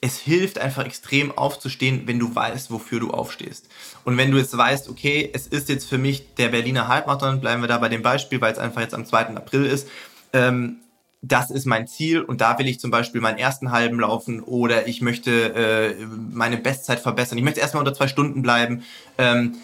[0.00, 3.68] es hilft einfach extrem aufzustehen, wenn du weißt, wofür du aufstehst.
[4.04, 7.62] Und wenn du jetzt weißt, okay, es ist jetzt für mich der Berliner Halbmarathon, bleiben
[7.62, 9.28] wir da bei dem Beispiel, weil es einfach jetzt am 2.
[9.28, 9.88] April ist,
[10.32, 10.78] ähm,
[11.22, 14.86] das ist mein Ziel und da will ich zum Beispiel meinen ersten halben laufen oder
[14.86, 17.38] ich möchte äh, meine Bestzeit verbessern.
[17.38, 18.84] Ich möchte erstmal unter zwei Stunden bleiben.
[19.18, 19.56] Ähm,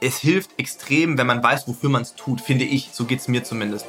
[0.00, 2.90] es hilft extrem, wenn man weiß, wofür man es tut, finde ich.
[2.92, 3.84] So geht es mir zumindest.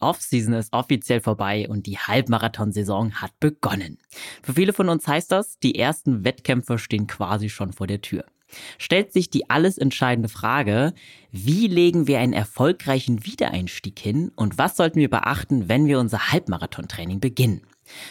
[0.00, 3.98] Offseason ist offiziell vorbei und die Halbmarathonsaison hat begonnen.
[4.42, 8.24] Für viele von uns heißt das, die ersten Wettkämpfe stehen quasi schon vor der Tür.
[8.78, 10.92] Stellt sich die alles entscheidende Frage,
[11.30, 16.32] wie legen wir einen erfolgreichen Wiedereinstieg hin und was sollten wir beachten, wenn wir unser
[16.32, 17.62] Halbmarathontraining beginnen?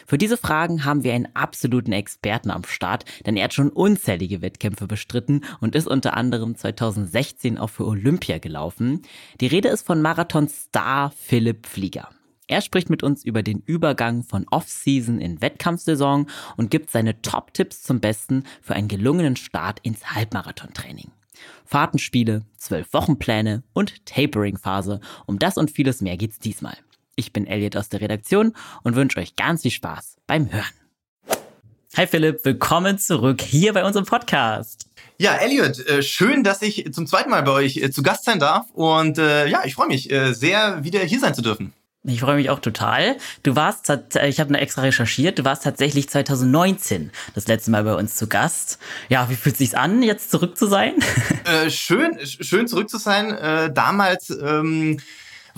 [0.05, 4.41] Für diese Fragen haben wir einen absoluten Experten am Start, denn er hat schon unzählige
[4.41, 9.01] Wettkämpfe bestritten und ist unter anderem 2016 auch für Olympia gelaufen.
[9.41, 12.09] Die Rede ist von Marathon-Star Philipp Flieger.
[12.47, 16.25] Er spricht mit uns über den Übergang von Off-Season in Wettkampfsaison
[16.57, 21.11] und gibt seine Top-Tipps zum Besten für einen gelungenen Start ins Halbmarathontraining.
[21.65, 24.99] Fahrtenspiele, zwölf Wochenpläne und Tapering-Phase.
[25.27, 26.75] Um das und vieles mehr geht's diesmal.
[27.19, 28.53] Ich bin Elliot aus der Redaktion
[28.83, 30.63] und wünsche euch ganz viel Spaß beim Hören.
[31.97, 34.85] Hi Philipp, willkommen zurück hier bei unserem Podcast.
[35.17, 38.39] Ja, Elliot, äh, schön, dass ich zum zweiten Mal bei euch äh, zu Gast sein
[38.39, 41.73] darf und äh, ja, ich freue mich sehr, wieder hier sein zu dürfen.
[42.05, 43.17] Ich freue mich auch total.
[43.43, 43.91] Du warst,
[44.23, 48.79] ich habe extra recherchiert, du warst tatsächlich 2019 das letzte Mal bei uns zu Gast.
[49.09, 50.93] Ja, wie fühlt es sich an, jetzt zurück zu sein?
[51.45, 53.31] Äh, schön, schön zurück zu sein.
[53.31, 54.99] Äh, damals ähm,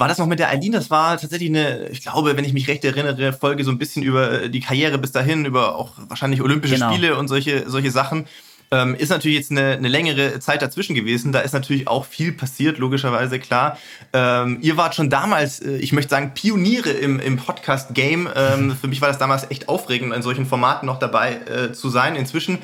[0.01, 0.71] war das noch mit der Eileen?
[0.71, 4.01] Das war tatsächlich eine, ich glaube, wenn ich mich recht erinnere, Folge so ein bisschen
[4.01, 6.91] über die Karriere bis dahin, über auch wahrscheinlich Olympische genau.
[6.91, 8.25] Spiele und solche, solche Sachen.
[8.71, 11.31] Ähm, ist natürlich jetzt eine, eine längere Zeit dazwischen gewesen.
[11.31, 13.77] Da ist natürlich auch viel passiert, logischerweise, klar.
[14.11, 18.27] Ähm, ihr wart schon damals, äh, ich möchte sagen, Pioniere im, im Podcast-Game.
[18.35, 21.89] Ähm, für mich war das damals echt aufregend, in solchen Formaten noch dabei äh, zu
[21.89, 22.15] sein.
[22.15, 22.57] Inzwischen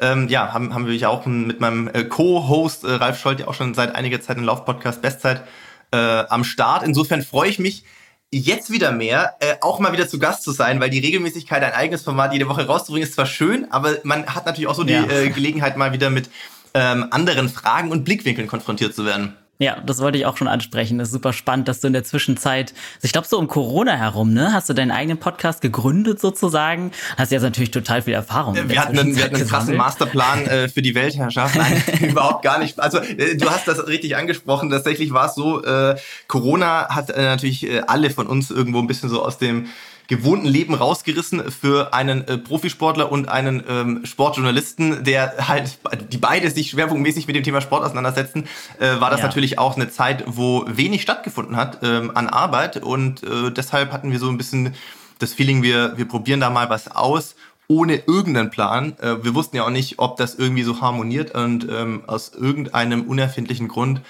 [0.00, 3.48] ähm, ja, haben, haben wir ja auch mit meinem äh, Co-Host äh, Ralf Scholz ja
[3.48, 5.42] auch schon seit einiger Zeit einen Lauf-Podcast Bestzeit
[5.90, 6.82] äh, am Start.
[6.82, 7.84] Insofern freue ich mich,
[8.34, 11.72] jetzt wieder mehr, äh, auch mal wieder zu Gast zu sein, weil die Regelmäßigkeit, ein
[11.72, 14.92] eigenes Format jede Woche rauszubringen, ist zwar schön, aber man hat natürlich auch so die
[14.92, 15.08] ja.
[15.08, 16.28] äh, Gelegenheit, mal wieder mit
[16.74, 19.36] ähm, anderen Fragen und Blickwinkeln konfrontiert zu werden.
[19.58, 20.98] Ja, das wollte ich auch schon ansprechen.
[20.98, 23.92] Das ist super spannend, dass du in der Zwischenzeit, also ich glaube so um Corona
[23.92, 26.90] herum, ne, hast du deinen eigenen Podcast gegründet sozusagen.
[27.16, 28.56] Hast jetzt natürlich total viel Erfahrung.
[28.68, 31.54] Wir hatten, einen, wir hatten einen krassen Masterplan äh, für die Weltherrschaft.
[31.54, 32.80] Nein, überhaupt gar nicht.
[32.80, 34.70] Also äh, du hast das richtig angesprochen.
[34.70, 38.88] Tatsächlich war es so, äh, Corona hat äh, natürlich äh, alle von uns irgendwo ein
[38.88, 39.68] bisschen so aus dem
[40.08, 45.78] gewohnten Leben rausgerissen für einen äh, Profisportler und einen ähm, Sportjournalisten, der halt,
[46.12, 48.44] die beide sich schwerpunktmäßig mit dem Thema Sport auseinandersetzen,
[48.78, 49.26] äh, war das ja.
[49.26, 54.10] natürlich auch eine Zeit, wo wenig stattgefunden hat ähm, an Arbeit und äh, deshalb hatten
[54.10, 54.74] wir so ein bisschen
[55.18, 57.34] das Feeling, wir, wir probieren da mal was aus
[57.66, 58.94] ohne irgendeinen Plan.
[59.00, 63.02] Äh, wir wussten ja auch nicht, ob das irgendwie so harmoniert und ähm, aus irgendeinem
[63.02, 64.00] unerfindlichen Grund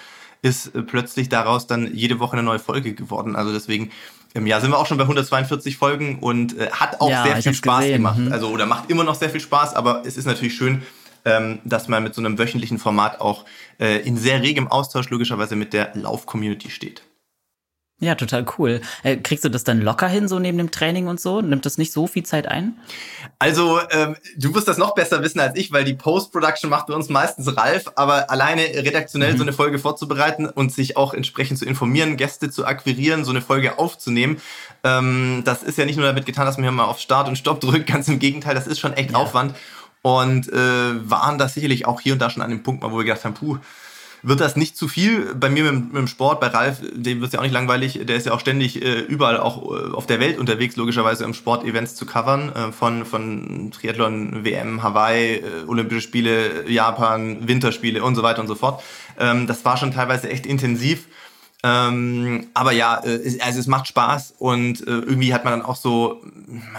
[0.42, 3.36] ist äh, plötzlich daraus dann jede Woche eine neue Folge geworden.
[3.36, 3.90] Also deswegen
[4.34, 7.42] im Jahr sind wir auch schon bei 142 Folgen und äh, hat auch ja, sehr
[7.42, 7.96] viel Spaß gesehen.
[7.98, 8.18] gemacht.
[8.18, 8.32] Mhm.
[8.32, 10.82] Also oder macht immer noch sehr viel Spaß, aber es ist natürlich schön,
[11.24, 13.44] ähm, dass man mit so einem wöchentlichen Format auch
[13.78, 17.02] äh, in sehr regem Austausch logischerweise mit der Lauf-Community steht.
[18.00, 18.80] Ja, total cool.
[19.04, 21.40] Äh, kriegst du das dann locker hin, so neben dem Training und so?
[21.40, 22.76] Nimmt das nicht so viel Zeit ein?
[23.38, 26.94] Also, ähm, du wirst das noch besser wissen als ich, weil die Post-Production macht bei
[26.94, 29.36] uns meistens Ralf, aber alleine redaktionell mhm.
[29.38, 33.40] so eine Folge vorzubereiten und sich auch entsprechend zu informieren, Gäste zu akquirieren, so eine
[33.40, 34.40] Folge aufzunehmen,
[34.82, 37.36] ähm, das ist ja nicht nur damit getan, dass man hier mal auf Start und
[37.36, 39.16] Stopp drückt, ganz im Gegenteil, das ist schon echt ja.
[39.16, 39.54] Aufwand.
[40.02, 43.04] Und äh, waren da sicherlich auch hier und da schon an dem Punkt, wo wir
[43.04, 43.56] gedacht haben, puh,
[44.24, 45.34] wird das nicht zu viel.
[45.34, 48.00] Bei mir mit, mit dem Sport, bei Ralf, dem wird es ja auch nicht langweilig,
[48.04, 51.34] der ist ja auch ständig äh, überall auch äh, auf der Welt unterwegs, logischerweise im
[51.34, 58.14] Sport-Events zu covern, äh, von, von Triathlon, WM, Hawaii, äh, Olympische Spiele, Japan, Winterspiele und
[58.14, 58.82] so weiter und so fort.
[59.18, 61.06] Ähm, das war schon teilweise echt intensiv.
[61.66, 65.76] Ähm, aber ja, äh, also es macht Spaß und äh, irgendwie hat man dann auch
[65.76, 66.20] so,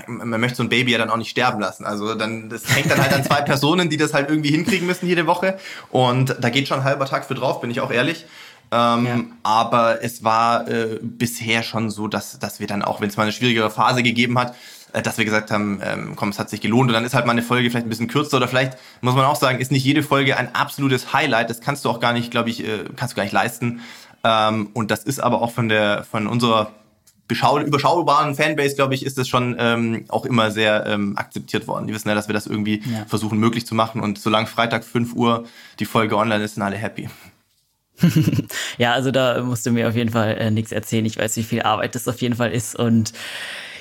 [0.05, 1.85] man, man, möchte so ein Baby ja dann auch nicht sterben lassen.
[1.85, 5.07] Also dann, das hängt dann halt an zwei Personen, die das halt irgendwie hinkriegen müssen
[5.07, 5.57] jede Woche.
[5.89, 8.27] Und da geht schon ein halber Tag für drauf, bin ich auch ehrlich.
[8.71, 9.19] Ähm, ja.
[9.41, 13.23] Aber es war äh, bisher schon so, dass, dass wir dann auch, wenn es mal
[13.23, 14.53] eine schwierigere Phase gegeben hat,
[14.93, 17.25] äh, dass wir gesagt haben, ähm, komm, es hat sich gelohnt und dann ist halt
[17.25, 19.83] mal eine Folge vielleicht ein bisschen kürzer oder vielleicht muss man auch sagen, ist nicht
[19.83, 21.49] jede Folge ein absolutes Highlight.
[21.49, 23.81] Das kannst du auch gar nicht, glaube ich, äh, kannst du gar nicht leisten.
[24.25, 26.71] Ähm, und das ist aber auch von der, von unserer
[27.29, 31.87] überschaubaren Fanbase, glaube ich, ist das schon ähm, auch immer sehr ähm, akzeptiert worden.
[31.87, 33.05] Die wissen ja, dass wir das irgendwie ja.
[33.05, 34.01] versuchen möglich zu machen.
[34.01, 35.45] Und solange Freitag 5 Uhr
[35.79, 37.09] die Folge online ist, sind alle happy.
[38.77, 41.05] ja, also da musst du mir auf jeden Fall äh, nichts erzählen.
[41.05, 42.75] Ich weiß, wie viel Arbeit das auf jeden Fall ist.
[42.75, 43.13] Und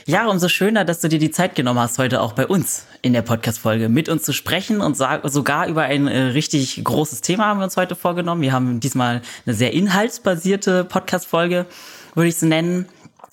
[0.06, 3.12] ja, umso schöner, dass du dir die Zeit genommen hast, heute auch bei uns in
[3.12, 7.60] der Podcast-Folge mit uns zu sprechen und sogar über ein äh, richtig großes Thema haben
[7.60, 8.42] wir uns heute vorgenommen.
[8.42, 11.66] Wir haben diesmal eine sehr inhaltsbasierte Podcast-Folge,
[12.14, 12.86] würde ich es nennen.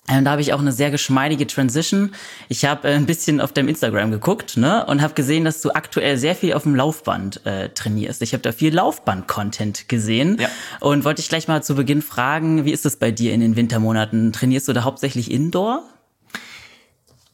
[0.07, 2.11] Ähm, da habe ich auch eine sehr geschmeidige Transition.
[2.49, 5.71] Ich habe äh, ein bisschen auf deinem Instagram geguckt ne, und habe gesehen, dass du
[5.71, 8.21] aktuell sehr viel auf dem Laufband äh, trainierst.
[8.21, 10.49] Ich habe da viel Laufband-Content gesehen ja.
[10.79, 13.55] und wollte dich gleich mal zu Beginn fragen, wie ist es bei dir in den
[13.55, 14.33] Wintermonaten?
[14.33, 15.83] Trainierst du da hauptsächlich Indoor?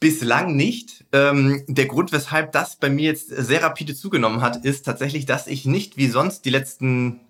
[0.00, 1.04] Bislang nicht.
[1.12, 5.46] Ähm, der Grund, weshalb das bei mir jetzt sehr rapide zugenommen hat, ist tatsächlich, dass
[5.46, 7.20] ich nicht wie sonst die letzten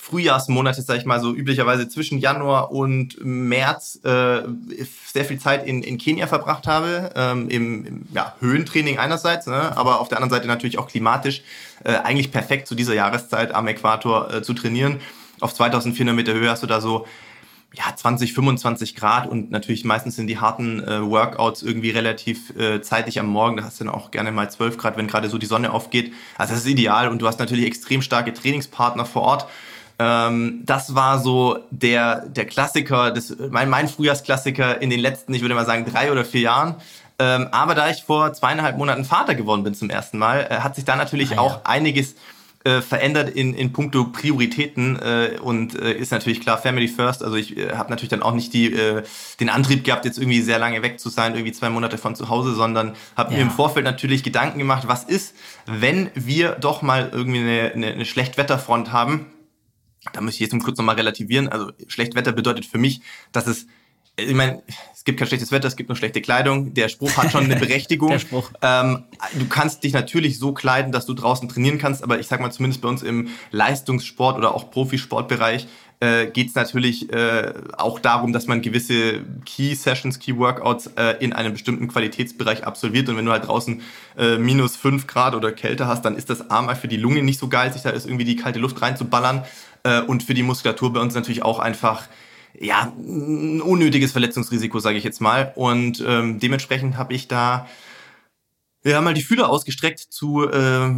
[0.00, 4.42] Frühjahrsmonate, sag ich mal so üblicherweise zwischen Januar und März äh,
[5.12, 9.76] sehr viel Zeit in, in Kenia verbracht habe, ähm, im, im ja, Höhentraining einerseits, ne,
[9.76, 11.42] aber auf der anderen Seite natürlich auch klimatisch
[11.84, 15.00] äh, eigentlich perfekt zu dieser Jahreszeit am Äquator äh, zu trainieren.
[15.40, 17.06] Auf 2400 Meter Höhe hast du da so
[17.74, 22.82] ja, 20, 25 Grad und natürlich meistens sind die harten äh, Workouts irgendwie relativ äh,
[22.82, 23.56] zeitig am Morgen.
[23.56, 26.12] Da hast du dann auch gerne mal 12 Grad, wenn gerade so die Sonne aufgeht.
[26.36, 29.46] Also das ist ideal und du hast natürlich extrem starke Trainingspartner vor Ort.
[30.00, 35.42] Ähm, das war so der, der Klassiker, das, mein, mein Frühjahrsklassiker in den letzten, ich
[35.42, 36.74] würde mal sagen, drei oder vier Jahren.
[37.20, 40.74] Ähm, aber da ich vor zweieinhalb Monaten Vater geworden bin zum ersten Mal, äh, hat
[40.74, 41.40] sich da natürlich ah, ja.
[41.40, 42.16] auch einiges
[42.64, 47.24] äh, verändert in, in puncto Prioritäten äh, und äh, ist natürlich klar Family First.
[47.24, 49.02] Also ich äh, habe natürlich dann auch nicht die, äh,
[49.40, 52.28] den Antrieb gehabt, jetzt irgendwie sehr lange weg zu sein, irgendwie zwei Monate von zu
[52.28, 53.38] Hause, sondern habe ja.
[53.38, 55.34] mir im Vorfeld natürlich Gedanken gemacht, was ist,
[55.64, 59.26] wenn wir doch mal irgendwie eine, eine, eine Schlechtwetterfront haben.
[60.12, 61.48] Da muss ich jetzt kurz nochmal relativieren.
[61.48, 63.00] Also Schlechtwetter bedeutet für mich,
[63.32, 63.66] dass es
[64.20, 64.62] ich meine,
[64.94, 66.74] es gibt kein schlechtes Wetter, es gibt nur schlechte Kleidung.
[66.74, 68.10] Der Spruch hat schon eine Berechtigung.
[68.10, 68.50] Der Spruch.
[68.62, 69.04] Ähm,
[69.38, 72.50] du kannst dich natürlich so kleiden, dass du draußen trainieren kannst, aber ich sag mal
[72.50, 75.66] zumindest bei uns im Leistungssport oder auch Profisportbereich
[76.00, 81.16] äh, geht es natürlich äh, auch darum, dass man gewisse Key Sessions, Key Workouts äh,
[81.20, 83.08] in einem bestimmten Qualitätsbereich absolviert.
[83.08, 83.82] Und wenn du halt draußen
[84.18, 87.22] äh, minus fünf Grad oder Kälte hast, dann ist das A mal für die Lunge
[87.22, 89.44] nicht so geil, sich da ist irgendwie die kalte Luft reinzuballern.
[89.82, 92.08] Äh, und für die Muskulatur bei uns natürlich auch einfach
[92.60, 95.52] ja, ein unnötiges Verletzungsrisiko, sage ich jetzt mal.
[95.56, 97.66] Und ähm, dementsprechend habe ich da
[98.86, 100.88] haben mal die Fühler ausgestreckt zu äh,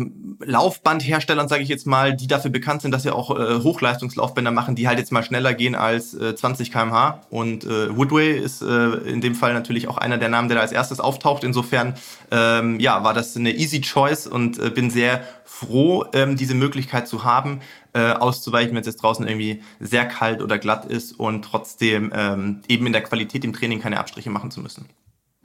[0.45, 4.77] Laufbandherstellern, sage ich jetzt mal, die dafür bekannt sind, dass sie auch äh, Hochleistungslaufbänder machen,
[4.77, 7.23] die halt jetzt mal schneller gehen als äh, 20 km/h.
[7.31, 10.63] Und äh, Woodway ist äh, in dem Fall natürlich auch einer der Namen, der da
[10.63, 11.43] als erstes auftaucht.
[11.43, 11.95] Insofern
[12.31, 17.09] ähm, ja, war das eine easy choice und äh, bin sehr froh, ähm, diese Möglichkeit
[17.09, 17.61] zu haben,
[17.95, 22.63] äh, auszuweichen, wenn es jetzt draußen irgendwie sehr kalt oder glatt ist und trotzdem ähm,
[22.69, 24.87] eben in der Qualität im Training keine Abstriche machen zu müssen.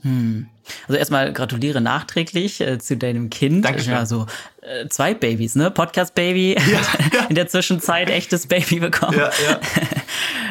[0.01, 0.47] Hm.
[0.87, 3.65] Also erstmal gratuliere nachträglich äh, zu deinem Kind.
[3.65, 3.95] Dankeschön.
[3.95, 4.27] Also
[4.61, 5.71] äh, zwei Babys, ne?
[5.71, 7.25] Podcast-Baby, ja, ja.
[7.29, 9.17] in der Zwischenzeit echtes Baby bekommen.
[9.17, 9.59] Ja, ja.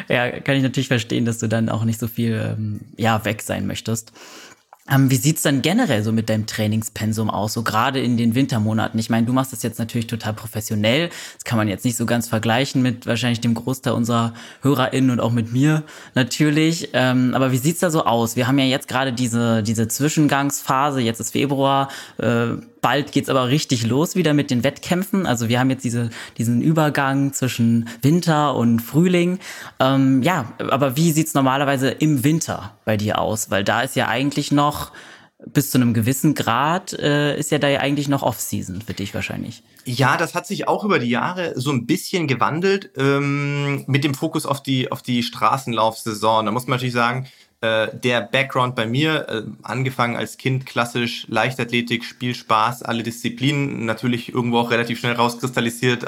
[0.31, 3.43] ja, kann ich natürlich verstehen, dass du dann auch nicht so viel ähm, ja, weg
[3.43, 4.13] sein möchtest.
[4.89, 8.99] Ähm, wie sieht's dann generell so mit deinem Trainingspensum aus, so gerade in den Wintermonaten?
[9.01, 11.09] Ich meine, du machst das jetzt natürlich total professionell.
[11.35, 15.21] Das kann man jetzt nicht so ganz vergleichen mit wahrscheinlich dem Großteil unserer HörerInnen und
[15.21, 15.83] auch mit mir
[16.15, 16.91] natürlich.
[16.93, 18.37] Ähm, aber wie sieht's da so aus?
[18.37, 23.49] Wir haben ja jetzt gerade diese, diese Zwischengangsphase, jetzt ist Februar, äh, bald geht's aber
[23.49, 25.27] richtig los wieder mit den Wettkämpfen.
[25.27, 29.39] Also wir haben jetzt diese, diesen Übergang zwischen Winter und Frühling.
[29.81, 33.51] Ähm, ja, aber wie sieht's normalerweise im Winter bei dir aus?
[33.51, 34.93] Weil da ist ja eigentlich noch
[35.45, 39.15] bis zu einem gewissen Grad äh, ist ja da ja eigentlich noch Off-Season für dich
[39.15, 39.63] wahrscheinlich.
[39.85, 44.15] Ja, das hat sich auch über die Jahre so ein bisschen gewandelt ähm, mit dem
[44.15, 46.47] Fokus auf die auf die Straßenlaufsaison.
[46.47, 47.27] Da muss man natürlich sagen,
[47.67, 54.33] äh, der Background bei mir, äh, angefangen als Kind klassisch Leichtathletik, Spielspaß, alle Disziplinen, natürlich
[54.33, 56.05] irgendwo auch relativ schnell rauskristallisiert,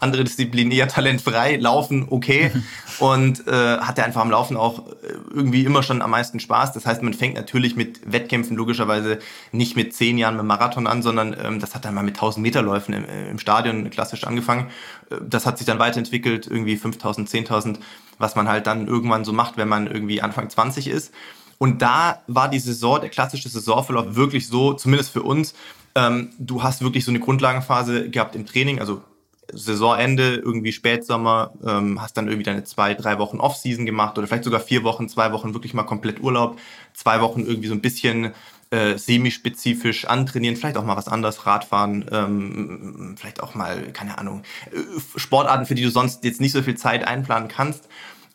[0.00, 2.50] andere Disziplinen eher talentfrei, Laufen okay
[2.98, 4.92] und äh, hatte einfach am Laufen auch äh,
[5.30, 6.72] irgendwie immer schon am meisten Spaß.
[6.72, 9.18] Das heißt, man fängt natürlich mit Wettkämpfen logischerweise
[9.52, 12.42] nicht mit zehn Jahren mit Marathon an, sondern ähm, das hat dann mal mit 1000
[12.42, 14.68] Meterläufen im, im Stadion klassisch angefangen.
[15.10, 17.78] Äh, das hat sich dann weiterentwickelt, irgendwie 5000, 10.000,
[18.18, 21.12] was man halt dann irgendwann so macht, wenn man irgendwie Anfang 20 ist.
[21.58, 25.54] Und da war die Saison, der klassische Saisonverlauf wirklich so, zumindest für uns,
[25.94, 29.02] ähm, du hast wirklich so eine Grundlagenphase gehabt im Training, also
[29.52, 34.44] Saisonende, irgendwie Spätsommer, ähm, hast dann irgendwie deine zwei, drei Wochen Off-Season gemacht oder vielleicht
[34.44, 36.58] sogar vier Wochen, zwei Wochen wirklich mal komplett Urlaub,
[36.92, 38.32] zwei Wochen irgendwie so ein bisschen
[38.70, 44.42] äh, semispezifisch antrainieren, vielleicht auch mal was anderes, Radfahren, ähm, vielleicht auch mal, keine Ahnung,
[44.72, 44.78] äh,
[45.16, 47.88] Sportarten, für die du sonst jetzt nicht so viel Zeit einplanen kannst.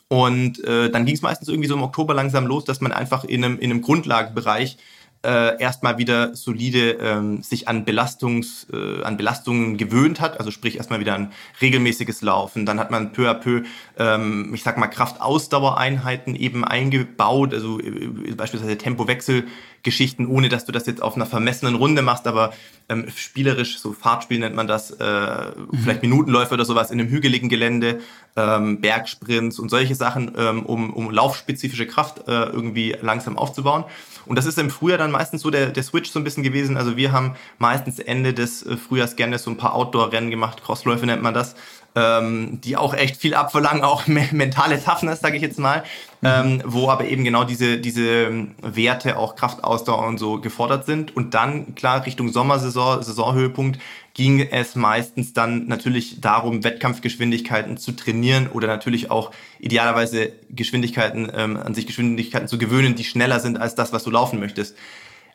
[0.08, 3.24] Und äh, dann ging es meistens irgendwie so im Oktober langsam los, dass man einfach
[3.24, 4.78] in einem, in einem Grundlagenbereich
[5.26, 10.78] äh, erstmal wieder solide ähm, sich an, Belastungs, äh, an Belastungen gewöhnt hat, also sprich
[10.78, 12.66] erstmal wieder ein regelmäßiges Laufen.
[12.66, 13.64] Dann hat man peu à peu,
[14.00, 20.86] ähm, ich sag mal, Kraftausdauereinheiten eben eingebaut, also äh, beispielsweise Tempowechselgeschichten, ohne dass du das
[20.88, 22.54] jetzt auf einer vermessenen Runde machst, aber
[22.88, 25.78] ähm, spielerisch, so Fahrtspiel nennt man das, äh, mhm.
[25.78, 28.00] vielleicht Minutenläufe oder sowas in einem hügeligen Gelände,
[28.38, 33.84] ähm, Bergsprints und solche Sachen, ähm, um, um laufspezifische Kraft äh, irgendwie langsam aufzubauen.
[34.26, 36.78] Und das ist im Frühjahr dann meistens so der, der Switch so ein bisschen gewesen.
[36.78, 41.06] Also wir haben meistens Ende des äh, Frühjahrs gerne so ein paar Outdoor-Rennen gemacht, Crossläufe
[41.06, 41.56] nennt man das,
[41.96, 45.84] ähm, die auch echt viel abverlangen, auch me mentale Toughness, sage ich jetzt mal,
[46.22, 46.28] mhm.
[46.28, 51.16] ähm, wo aber eben genau diese, diese ähm, Werte, auch Kraftausdauer und so gefordert sind.
[51.16, 53.80] Und dann, klar, Richtung Sommersaison, Saisonhöhepunkt,
[54.14, 61.58] ging es meistens dann natürlich darum, Wettkampfgeschwindigkeiten zu trainieren oder natürlich auch idealerweise Geschwindigkeiten, ähm,
[61.58, 64.76] an sich Geschwindigkeiten zu gewöhnen, die schneller sind als das, was du laufen möchtest.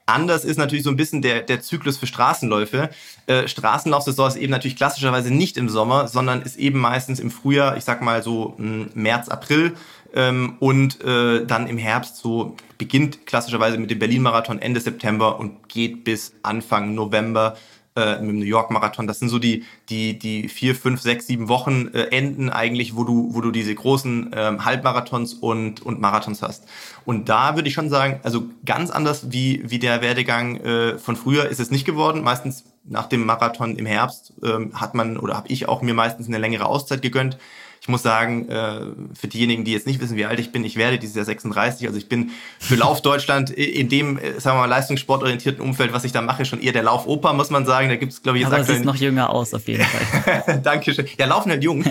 [0.07, 2.91] Anders ist natürlich so ein bisschen der, der Zyklus für Straßenläufe.
[3.27, 7.77] Äh, Straßenlaufsaison ist eben natürlich klassischerweise nicht im Sommer, sondern ist eben meistens im Frühjahr,
[7.77, 9.75] ich sag mal so hm, März, April
[10.15, 15.69] ähm, und äh, dann im Herbst so beginnt klassischerweise mit dem Berlin-Marathon Ende September und
[15.71, 17.57] geht bis Anfang November
[17.97, 19.07] äh, mit dem New York Marathon.
[19.07, 23.05] Das sind so die, die, die vier, fünf, sechs, sieben Wochen äh, Enden eigentlich, wo
[23.05, 26.65] du, wo du diese großen ähm, Halbmarathons und, und Marathons hast.
[27.05, 31.17] Und da würde ich schon sagen, also ganz anders wie, wie der Werdegang äh, von
[31.17, 32.23] früher ist es nicht geworden.
[32.23, 36.27] Meistens nach dem Marathon im Herbst ähm, hat man oder habe ich auch mir meistens
[36.27, 37.39] eine längere Auszeit gegönnt
[37.85, 38.81] ich muss sagen, äh,
[39.15, 41.87] für diejenigen, die jetzt nicht wissen, wie alt ich bin, ich werde dieses Jahr 36.
[41.87, 46.05] Also ich bin für Lauf Deutschland in dem, äh, sagen wir mal, leistungssportorientierten Umfeld, was
[46.05, 47.91] ich da mache, schon eher der Laufoper, muss man sagen.
[47.91, 50.61] Da gibt es, glaube ich, jetzt Aber sieht noch jünger aus, auf jeden Fall.
[50.65, 51.07] Dankeschön.
[51.19, 51.85] Ja, laufen halt jung.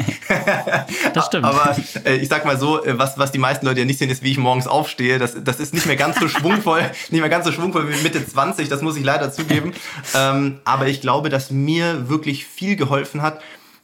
[1.13, 1.45] das stimmt.
[1.45, 4.23] Aber äh, ich sag mal so, was, was die meisten Leute ja nicht sehen, ist,
[4.23, 5.19] wie ich morgens aufstehe.
[5.19, 6.81] Das, das ist nicht mehr ganz so schwungvoll,
[7.12, 9.73] nicht mehr ganz so schwungvoll wie Mitte 20, das muss ich leider zugeben.
[10.15, 13.41] Ähm, aber ich glaube, dass mir wirklich viel geholfen hat,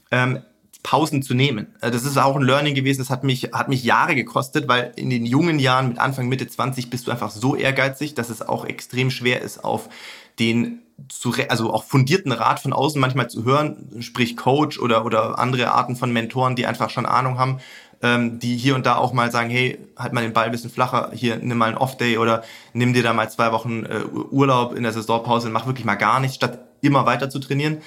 [0.09, 0.39] ähm,
[0.83, 1.67] Pausen zu nehmen.
[1.81, 4.91] Äh, das ist auch ein Learning gewesen, das hat mich, hat mich Jahre gekostet, weil
[4.95, 8.41] in den jungen Jahren mit Anfang, Mitte 20 bist du einfach so ehrgeizig, dass es
[8.41, 9.89] auch extrem schwer ist, auf
[10.39, 15.39] den zu, also auch fundierten Rat von außen manchmal zu hören, sprich Coach oder, oder
[15.39, 17.59] andere Arten von Mentoren, die einfach schon Ahnung haben,
[18.01, 20.69] ähm, die hier und da auch mal sagen, hey, halt mal den Ball ein bisschen
[20.69, 22.43] flacher, hier nimm mal einen Off-Day oder
[22.73, 25.95] nimm dir da mal zwei Wochen äh, Urlaub in der Saisonpause und mach wirklich mal
[25.95, 27.79] gar nichts, statt immer weiter zu trainieren.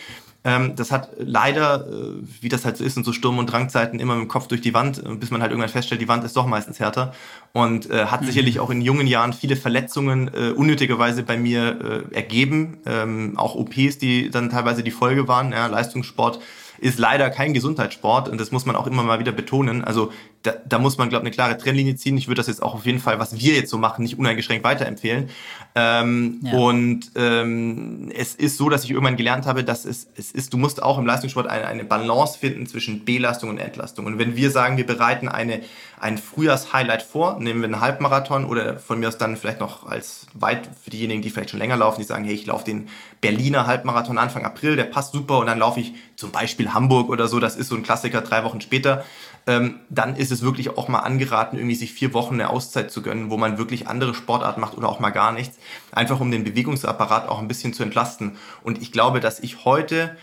[0.45, 4.01] Ähm, das hat leider, äh, wie das halt so ist in so Sturm- und Drangzeiten,
[4.01, 6.25] immer mit dem Kopf durch die Wand, äh, bis man halt irgendwann feststellt, die Wand
[6.25, 7.15] ist doch meistens härter.
[7.53, 8.27] Und äh, hat mhm.
[8.27, 12.79] sicherlich auch in jungen Jahren viele Verletzungen äh, unnötigerweise bei mir äh, ergeben.
[12.87, 15.53] Ähm, auch OPs, die dann teilweise die Folge waren.
[15.53, 16.41] Ja, Leistungssport
[16.79, 19.85] ist leider kein Gesundheitssport und das muss man auch immer mal wieder betonen.
[19.85, 20.11] Also
[20.43, 22.17] da, da muss man, glaube ich, eine klare Trennlinie ziehen.
[22.17, 24.65] Ich würde das jetzt auch auf jeden Fall, was wir jetzt so machen, nicht uneingeschränkt
[24.65, 25.31] weiterempfehlen.
[25.75, 26.53] Ähm, ja.
[26.53, 30.59] Und ähm, es ist so, dass ich irgendwann gelernt habe, dass es, es ist, du
[30.59, 34.07] musst auch im Leistungssport eine, eine Balance finden zwischen Belastung und Entlastung.
[34.07, 35.61] Und wenn wir sagen, wir bereiten eine,
[36.01, 40.27] ein Frühjahrshighlight vor, nehmen wir einen Halbmarathon oder von mir aus dann vielleicht noch als
[40.35, 42.89] weit für diejenigen, die vielleicht schon länger laufen, die sagen, hey, ich laufe den
[43.21, 47.29] Berliner Halbmarathon Anfang April, der passt super und dann laufe ich zum Beispiel Hamburg oder
[47.29, 49.05] so, das ist so ein Klassiker drei Wochen später
[49.47, 53.03] ähm, dann ist es wirklich auch mal angeraten, irgendwie sich vier Wochen eine Auszeit zu
[53.03, 55.59] gönnen, wo man wirklich andere Sportarten macht oder auch mal gar nichts,
[55.91, 58.37] einfach um den Bewegungsapparat auch ein bisschen zu entlasten.
[58.63, 60.17] Und ich glaube, dass ich heute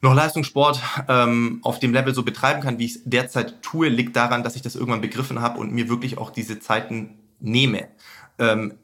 [0.00, 4.16] noch Leistungssport ähm, auf dem Level so betreiben kann, wie ich es derzeit tue, liegt
[4.16, 7.88] daran, dass ich das irgendwann begriffen habe und mir wirklich auch diese Zeiten nehme.
[8.38, 8.74] Ähm,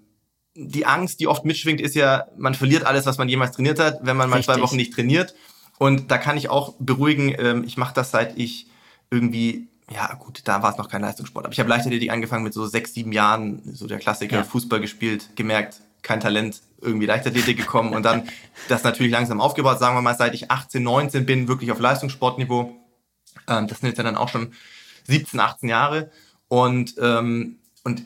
[0.54, 4.00] die Angst, die oft mitschwingt, ist ja, man verliert alles, was man jemals trainiert hat,
[4.02, 4.54] wenn man mal Richtig.
[4.54, 5.34] zwei Wochen nicht trainiert.
[5.78, 8.69] Und da kann ich auch beruhigen, ähm, ich mache das seit ich
[9.10, 11.44] irgendwie, ja gut, da war es noch kein Leistungssport.
[11.44, 14.44] Aber ich habe Leichtathletik angefangen mit so sechs, sieben Jahren, so der Klassiker, ja.
[14.44, 18.28] Fußball gespielt, gemerkt, kein Talent, irgendwie Leichtathletik gekommen und dann
[18.68, 22.74] das natürlich langsam aufgebaut, sagen wir mal, seit ich 18, 19 bin, wirklich auf Leistungssportniveau.
[23.48, 24.52] Ähm, das sind jetzt ja dann auch schon
[25.04, 26.10] 17, 18 Jahre.
[26.48, 28.02] Und, ähm, und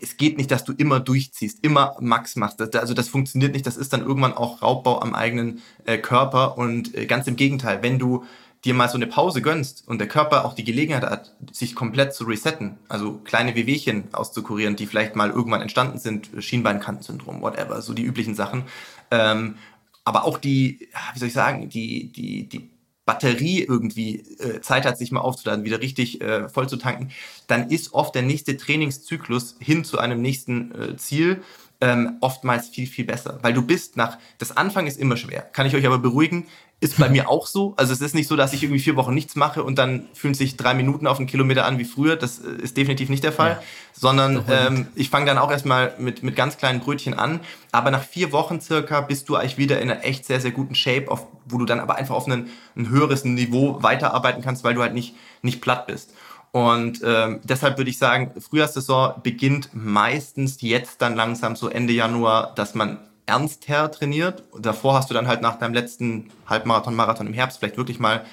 [0.00, 2.60] es geht nicht, dass du immer durchziehst, immer Max machst.
[2.76, 3.66] Also das funktioniert nicht.
[3.66, 6.58] Das ist dann irgendwann auch Raubbau am eigenen äh, Körper.
[6.58, 8.24] Und äh, ganz im Gegenteil, wenn du
[8.64, 12.14] dir mal so eine Pause gönnst und der Körper auch die Gelegenheit hat, sich komplett
[12.14, 17.92] zu resetten, also kleine Wehwehchen auszukurieren, die vielleicht mal irgendwann entstanden sind, Schienbeinkantensyndrom, whatever, so
[17.92, 18.64] die üblichen Sachen.
[19.10, 19.56] Ähm,
[20.04, 22.70] aber auch die, wie soll ich sagen, die, die, die
[23.06, 27.10] Batterie irgendwie äh, Zeit hat, sich mal aufzuladen, wieder richtig äh, voll zu tanken,
[27.46, 31.42] dann ist oft der nächste Trainingszyklus hin zu einem nächsten äh, Ziel
[31.80, 33.38] ähm, oftmals viel, viel besser.
[33.42, 36.46] Weil du bist nach, das Anfang ist immer schwer, kann ich euch aber beruhigen,
[36.84, 37.72] Ist bei mir auch so.
[37.78, 40.34] Also es ist nicht so, dass ich irgendwie vier Wochen nichts mache und dann fühlen
[40.34, 42.16] sich drei Minuten auf einen Kilometer an wie früher.
[42.16, 43.52] Das äh, ist definitiv nicht der Fall.
[43.52, 43.62] Ja.
[43.94, 47.40] Sondern ähm, ich fange dann auch erstmal mit, mit ganz kleinen Brötchen an.
[47.72, 50.74] Aber nach vier Wochen circa bist du eigentlich wieder in einer echt sehr, sehr guten
[50.74, 54.74] Shape, auf, wo du dann aber einfach auf einen, ein höheres Niveau weiterarbeiten kannst, weil
[54.74, 56.12] du halt nicht, nicht platt bist.
[56.52, 62.54] Und ähm, deshalb würde ich sagen, Frühjahrssaison beginnt meistens jetzt dann langsam so Ende Januar,
[62.54, 64.44] dass man ernster trainiert.
[64.58, 68.24] Davor hast du dann halt nach deinem letzten Halbmarathon, Marathon im Herbst vielleicht wirklich mal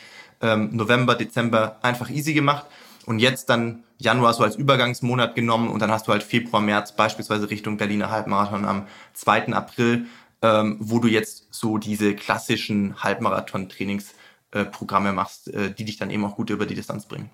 [0.41, 2.65] ähm, November, Dezember einfach easy gemacht.
[3.05, 6.95] Und jetzt dann Januar so als Übergangsmonat genommen und dann hast du halt Februar, März
[6.95, 9.53] beispielsweise Richtung Berliner Halbmarathon am 2.
[9.53, 10.05] April,
[10.41, 16.25] ähm, wo du jetzt so diese klassischen Halbmarathon-Trainingsprogramme äh, machst, äh, die dich dann eben
[16.25, 17.29] auch gut über die Distanz bringen.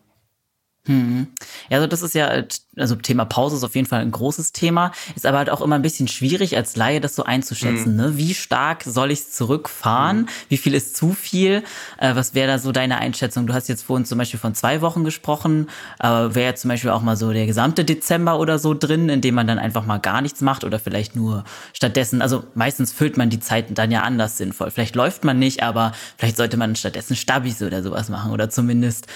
[0.88, 1.27] Hm.
[1.70, 2.44] Ja, also das ist ja,
[2.77, 5.75] also Thema Pause ist auf jeden Fall ein großes Thema, ist aber halt auch immer
[5.75, 7.94] ein bisschen schwierig als Laie das so einzuschätzen.
[7.94, 7.98] Mhm.
[7.98, 8.17] Ne?
[8.17, 10.22] Wie stark soll ich zurückfahren?
[10.22, 10.27] Mhm.
[10.50, 11.63] Wie viel ist zu viel?
[11.98, 13.48] Äh, was wäre da so deine Einschätzung?
[13.48, 17.01] Du hast jetzt vorhin zum Beispiel von zwei Wochen gesprochen, äh, wäre zum Beispiel auch
[17.01, 20.22] mal so der gesamte Dezember oder so drin, in dem man dann einfach mal gar
[20.22, 24.38] nichts macht oder vielleicht nur stattdessen, also meistens füllt man die Zeiten dann ja anders
[24.38, 24.72] sinnvoll.
[24.72, 29.08] Vielleicht läuft man nicht, aber vielleicht sollte man stattdessen Stabis oder sowas machen oder zumindest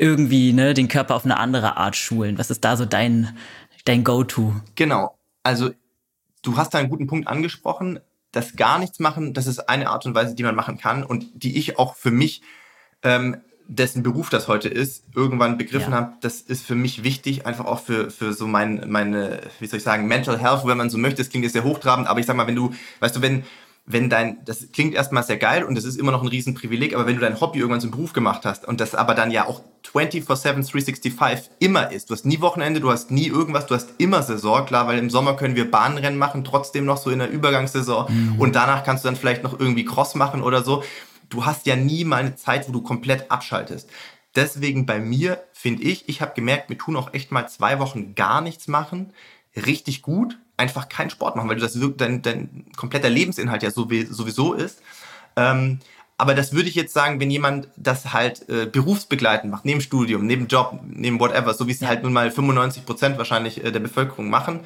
[0.00, 2.38] irgendwie ne, den Körper auf eine andere Art schulen?
[2.38, 3.36] Was ist da so dein,
[3.84, 4.54] dein Go-To?
[4.74, 5.18] Genau.
[5.42, 5.70] Also
[6.42, 8.00] du hast da einen guten Punkt angesprochen.
[8.32, 11.26] Das gar nichts machen, das ist eine Art und Weise, die man machen kann und
[11.34, 12.42] die ich auch für mich,
[13.02, 15.98] ähm, dessen Beruf das heute ist, irgendwann begriffen ja.
[15.98, 16.12] habe.
[16.20, 19.84] Das ist für mich wichtig, einfach auch für, für so mein, meine, wie soll ich
[19.84, 21.18] sagen, Mental Health, wenn man so möchte.
[21.18, 23.44] Das klingt jetzt sehr hochtrabend, aber ich sag mal, wenn du, weißt du, wenn,
[23.86, 27.06] wenn dein, das klingt erstmal sehr geil und das ist immer noch ein Riesenprivileg, aber
[27.06, 29.62] wenn du dein Hobby irgendwann zum Beruf gemacht hast und das aber dann ja auch
[29.86, 34.22] 24-7, 365 immer ist, du hast nie Wochenende, du hast nie irgendwas, du hast immer
[34.22, 38.06] Saison, klar, weil im Sommer können wir Bahnrennen machen, trotzdem noch so in der Übergangssaison
[38.08, 38.40] mhm.
[38.40, 40.84] und danach kannst du dann vielleicht noch irgendwie Cross machen oder so.
[41.28, 43.88] Du hast ja nie mal eine Zeit, wo du komplett abschaltest.
[44.36, 48.14] Deswegen bei mir finde ich, ich habe gemerkt, wir tun auch echt mal zwei Wochen
[48.14, 49.12] gar nichts machen,
[49.56, 54.52] richtig gut, einfach keinen Sport machen, weil du das dein, dein kompletter Lebensinhalt ja sowieso
[54.52, 54.82] ist.
[55.36, 55.80] Ähm,
[56.20, 60.26] aber das würde ich jetzt sagen, wenn jemand das halt äh, berufsbegleitend macht, neben Studium,
[60.26, 63.80] neben Job, neben whatever, so wie es halt nun mal 95 Prozent wahrscheinlich äh, der
[63.80, 64.60] Bevölkerung machen,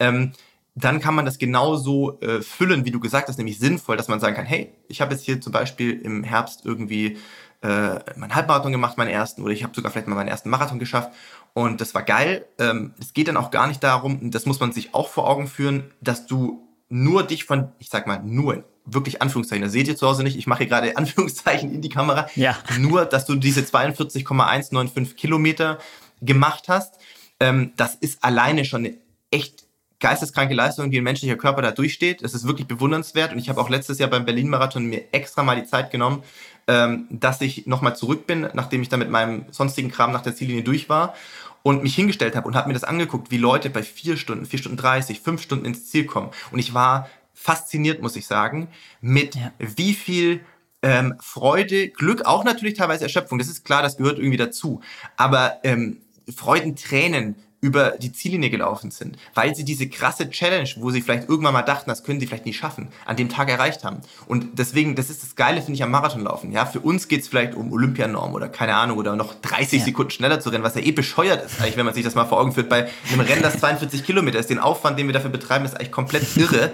[0.00, 0.32] ähm,
[0.74, 4.18] dann kann man das genauso äh, füllen, wie du gesagt hast, nämlich sinnvoll, dass man
[4.18, 7.18] sagen kann, hey, ich habe jetzt hier zum Beispiel im Herbst irgendwie
[7.62, 10.80] äh, meinen Halbmarathon gemacht, meinen ersten, oder ich habe sogar vielleicht mal meinen ersten Marathon
[10.80, 11.12] geschafft
[11.54, 12.46] und das war geil.
[12.58, 15.46] Ähm, es geht dann auch gar nicht darum, das muss man sich auch vor Augen
[15.46, 19.96] führen, dass du nur dich von, ich sag mal, nur wirklich Anführungszeichen, das seht ihr
[19.96, 22.56] zu Hause nicht, ich mache hier gerade Anführungszeichen in die Kamera, ja.
[22.78, 25.78] nur, dass du diese 42,195 Kilometer
[26.22, 26.94] gemacht hast.
[27.40, 28.96] Ähm, das ist alleine schon eine
[29.30, 29.66] echt
[29.98, 32.22] geisteskranke Leistung, die ein menschlicher Körper da durchsteht.
[32.22, 35.56] Das ist wirklich bewundernswert und ich habe auch letztes Jahr beim Berlin-Marathon mir extra mal
[35.56, 36.22] die Zeit genommen,
[36.66, 40.34] ähm, dass ich nochmal zurück bin, nachdem ich da mit meinem sonstigen Kram nach der
[40.34, 41.14] Ziellinie durch war
[41.62, 44.58] und mich hingestellt habe und habe mir das angeguckt, wie Leute bei vier Stunden, vier
[44.58, 46.30] Stunden 30, fünf Stunden ins Ziel kommen.
[46.52, 48.68] Und ich war fasziniert, muss ich sagen,
[49.00, 49.52] mit ja.
[49.58, 50.40] wie viel
[50.82, 53.38] ähm, Freude, Glück, auch natürlich teilweise Erschöpfung.
[53.38, 54.80] Das ist klar, das gehört irgendwie dazu.
[55.16, 55.98] Aber ähm,
[56.34, 61.54] Freudentränen, über die Ziellinie gelaufen sind, weil sie diese krasse Challenge, wo sie vielleicht irgendwann
[61.54, 64.02] mal dachten, das können sie vielleicht nicht schaffen, an dem Tag erreicht haben.
[64.26, 66.52] Und deswegen, das ist das Geile, finde ich, am Marathonlaufen.
[66.52, 69.84] Ja, für uns geht es vielleicht um Olympianorm oder keine Ahnung, oder noch 30 ja.
[69.86, 72.26] Sekunden schneller zu rennen, was ja eh bescheuert ist, eigentlich, wenn man sich das mal
[72.26, 72.68] vor Augen führt.
[72.68, 75.92] Bei einem Rennen, das 42 Kilometer ist, den Aufwand, den wir dafür betreiben, ist eigentlich
[75.92, 76.72] komplett irre.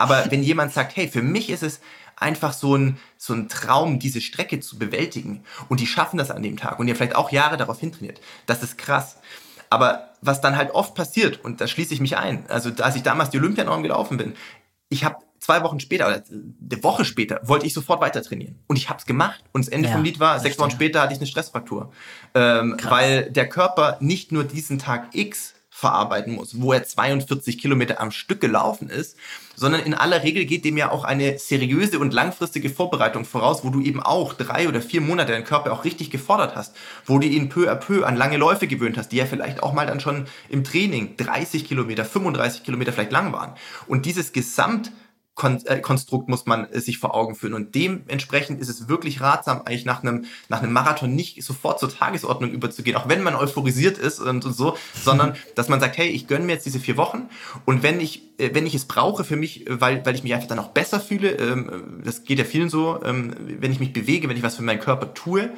[0.00, 1.80] Aber wenn jemand sagt, hey, für mich ist es
[2.16, 6.42] einfach so ein, so ein Traum, diese Strecke zu bewältigen und die schaffen das an
[6.42, 9.18] dem Tag und ihr vielleicht auch Jahre darauf hintrainiert, das ist krass.
[9.68, 13.02] Aber was dann halt oft passiert, und da schließe ich mich ein, also als ich
[13.02, 14.34] damals die Olympianorm gelaufen bin,
[14.88, 18.58] ich habe zwei Wochen später oder eine Woche später wollte ich sofort weiter trainieren.
[18.68, 19.44] Und ich habe es gemacht.
[19.52, 21.92] Und das Ende ja, vom Lied war, sechs Wochen später hatte ich eine Stressfraktur.
[22.34, 28.00] Ähm, weil der Körper nicht nur diesen Tag X verarbeiten muss, wo er 42 Kilometer
[28.00, 29.16] am Stück gelaufen ist,
[29.56, 33.70] sondern in aller Regel geht dem ja auch eine seriöse und langfristige Vorbereitung voraus, wo
[33.70, 37.26] du eben auch drei oder vier Monate deinen Körper auch richtig gefordert hast, wo du
[37.26, 40.00] ihn peu à peu an lange Läufe gewöhnt hast, die ja vielleicht auch mal dann
[40.00, 43.54] schon im Training 30 Kilometer, 35 Kilometer vielleicht lang waren.
[43.86, 44.92] Und dieses Gesamt
[45.64, 47.54] äh, Konstrukt muss man äh, sich vor Augen führen.
[47.54, 51.94] Und dementsprechend ist es wirklich ratsam, eigentlich nach einem, nach einem Marathon nicht sofort zur
[51.94, 56.08] Tagesordnung überzugehen, auch wenn man euphorisiert ist und, und so, sondern dass man sagt, hey,
[56.08, 57.28] ich gönne mir jetzt diese vier Wochen
[57.64, 60.48] und wenn ich, äh, wenn ich es brauche für mich, weil, weil ich mich einfach
[60.48, 64.28] dann auch besser fühle, ähm, das geht ja vielen so, ähm, wenn ich mich bewege,
[64.28, 65.50] wenn ich was für meinen Körper tue,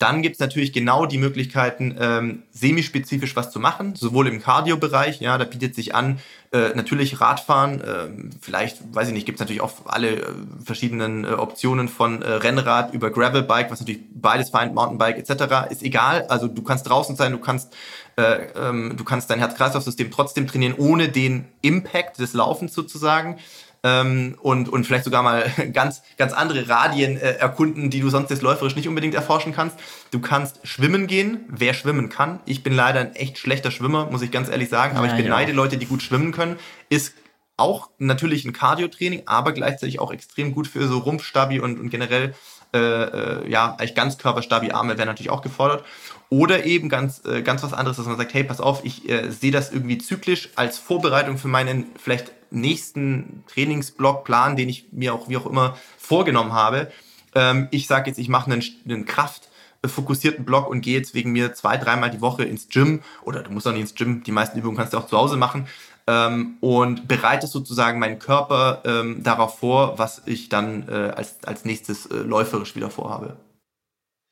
[0.00, 5.36] Dann gibt's natürlich genau die Möglichkeiten, ähm, semispezifisch was zu machen, sowohl im Cardio-Bereich, ja,
[5.36, 6.18] da bietet sich an,
[6.52, 8.08] äh, natürlich Radfahren, äh,
[8.40, 10.26] vielleicht, weiß ich nicht, gibt's natürlich auch alle äh,
[10.64, 15.70] verschiedenen äh, Optionen von äh, Rennrad über Gravelbike, was natürlich beides vereint, Mountainbike etc.
[15.70, 17.72] Ist egal, also du kannst draußen sein, du kannst
[18.16, 23.38] äh, ähm, du kannst dein Herz-Kreislauf-System trotzdem trainieren, ohne den Impact des Laufens sozusagen
[23.82, 28.30] ähm, und, und vielleicht sogar mal ganz, ganz andere Radien äh, erkunden, die du sonst
[28.30, 29.76] jetzt läuferisch nicht unbedingt erforschen kannst.
[30.10, 32.40] Du kannst schwimmen gehen, wer schwimmen kann.
[32.44, 35.22] Ich bin leider ein echt schlechter Schwimmer, muss ich ganz ehrlich sagen, aber ja, ich
[35.22, 35.56] beneide ja.
[35.56, 36.56] Leute, die gut schwimmen können.
[36.88, 37.14] Ist
[37.56, 42.34] auch natürlich ein Cardio-Training, aber gleichzeitig auch extrem gut für so Rumpfstabi und, und generell
[42.72, 45.84] äh, äh, ja, eigentlich Ganzkörperstabi-Arme werden natürlich auch gefordert.
[46.30, 49.30] Oder eben ganz, äh, ganz was anderes, dass man sagt, hey, pass auf, ich äh,
[49.30, 55.28] sehe das irgendwie zyklisch als Vorbereitung für meinen vielleicht nächsten Trainingsblockplan, den ich mir auch
[55.28, 56.90] wie auch immer vorgenommen habe.
[57.34, 61.52] Ähm, ich sage jetzt, ich mache einen, einen kraftfokussierten Block und gehe jetzt wegen mir
[61.54, 64.56] zwei, dreimal die Woche ins Gym oder du musst auch nicht ins Gym, die meisten
[64.56, 65.66] Übungen kannst du auch zu Hause machen
[66.06, 71.64] ähm, und bereite sozusagen meinen Körper ähm, darauf vor, was ich dann äh, als, als
[71.64, 73.36] nächstes äh, läuferisch wieder vorhabe.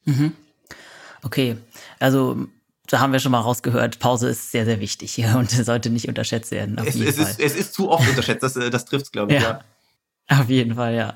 [0.05, 0.33] Mhm.
[1.23, 1.57] Okay,
[1.99, 2.47] also
[2.87, 6.09] da haben wir schon mal rausgehört, Pause ist sehr, sehr wichtig hier und sollte nicht
[6.09, 6.79] unterschätzt werden.
[6.79, 9.43] Es, es, ist, es, ist, zu oft unterschätzt, das, äh, das trifft es, glaube ich.
[9.43, 9.63] Ja.
[10.31, 10.41] ja.
[10.41, 11.15] Auf jeden Fall, ja.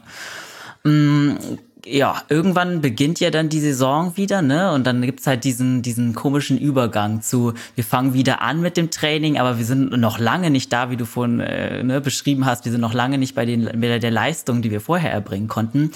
[0.84, 1.36] Mm,
[1.84, 4.72] ja, irgendwann beginnt ja dann die Saison wieder, ne?
[4.72, 8.90] Und dann gibt's halt diesen, diesen komischen Übergang zu, wir fangen wieder an mit dem
[8.90, 12.64] Training, aber wir sind noch lange nicht da, wie du vorhin äh, ne, beschrieben hast,
[12.64, 15.90] wir sind noch lange nicht bei, den, bei der Leistung, die wir vorher erbringen konnten.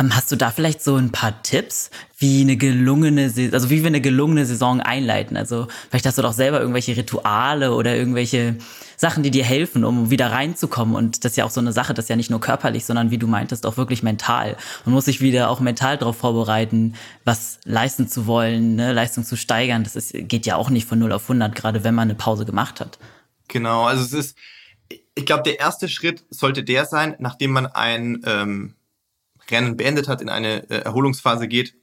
[0.00, 3.88] Ähm, hast du da vielleicht so ein paar Tipps, wie eine gelungene, also wie wir
[3.88, 5.36] eine gelungene Saison einleiten?
[5.36, 8.56] Also vielleicht hast du doch selber irgendwelche Rituale oder irgendwelche
[8.96, 10.94] Sachen, die dir helfen, um wieder reinzukommen.
[10.94, 13.10] Und das ist ja auch so eine Sache, das ist ja nicht nur körperlich, sondern
[13.10, 14.56] wie du meintest, auch wirklich mental.
[14.84, 18.92] Man muss sich wieder auch mental darauf vorbereiten, was leisten zu wollen, ne?
[18.92, 19.82] Leistung zu steigern.
[19.82, 22.44] Das ist, geht ja auch nicht von 0 auf 100, gerade wenn man eine Pause
[22.44, 22.98] gemacht hat.
[23.48, 24.38] Genau, also es ist,
[25.16, 28.74] ich glaube, der erste Schritt sollte der sein, nachdem man ein ähm,
[29.50, 31.74] Rennen beendet hat, in eine äh, Erholungsphase geht,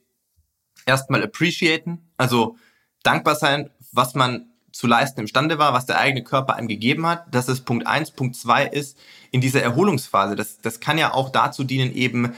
[0.86, 2.58] erstmal appreciaten, also
[3.04, 7.34] dankbar sein, was man zu leisten imstande war, was der eigene Körper einem gegeben hat.
[7.34, 8.12] Das ist Punkt eins.
[8.12, 8.98] Punkt zwei ist
[9.32, 10.36] in dieser Erholungsphase.
[10.36, 12.34] Das, das kann ja auch dazu dienen, eben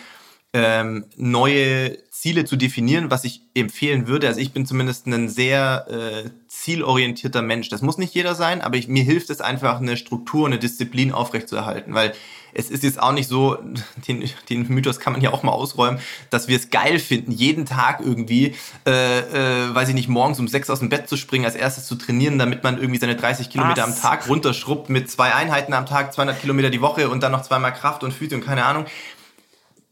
[0.53, 4.27] ähm, neue Ziele zu definieren, was ich empfehlen würde.
[4.27, 6.29] Also ich bin zumindest ein sehr äh,
[6.67, 7.69] zielorientierter Mensch.
[7.69, 11.13] Das muss nicht jeder sein, aber ich, mir hilft es einfach, eine Struktur, eine Disziplin
[11.13, 12.13] aufrechtzuerhalten, weil
[12.53, 13.57] es ist jetzt auch nicht so,
[14.07, 17.65] den, den Mythos kann man ja auch mal ausräumen, dass wir es geil finden, jeden
[17.65, 18.53] Tag irgendwie,
[18.85, 21.85] äh, äh, weiß ich nicht, morgens um sechs aus dem Bett zu springen, als erstes
[21.85, 23.95] zu trainieren, damit man irgendwie seine 30 Kilometer Was?
[23.95, 27.43] am Tag runterschrubbt mit zwei Einheiten am Tag, 200 Kilometer die Woche und dann noch
[27.43, 28.85] zweimal Kraft und Physio und keine Ahnung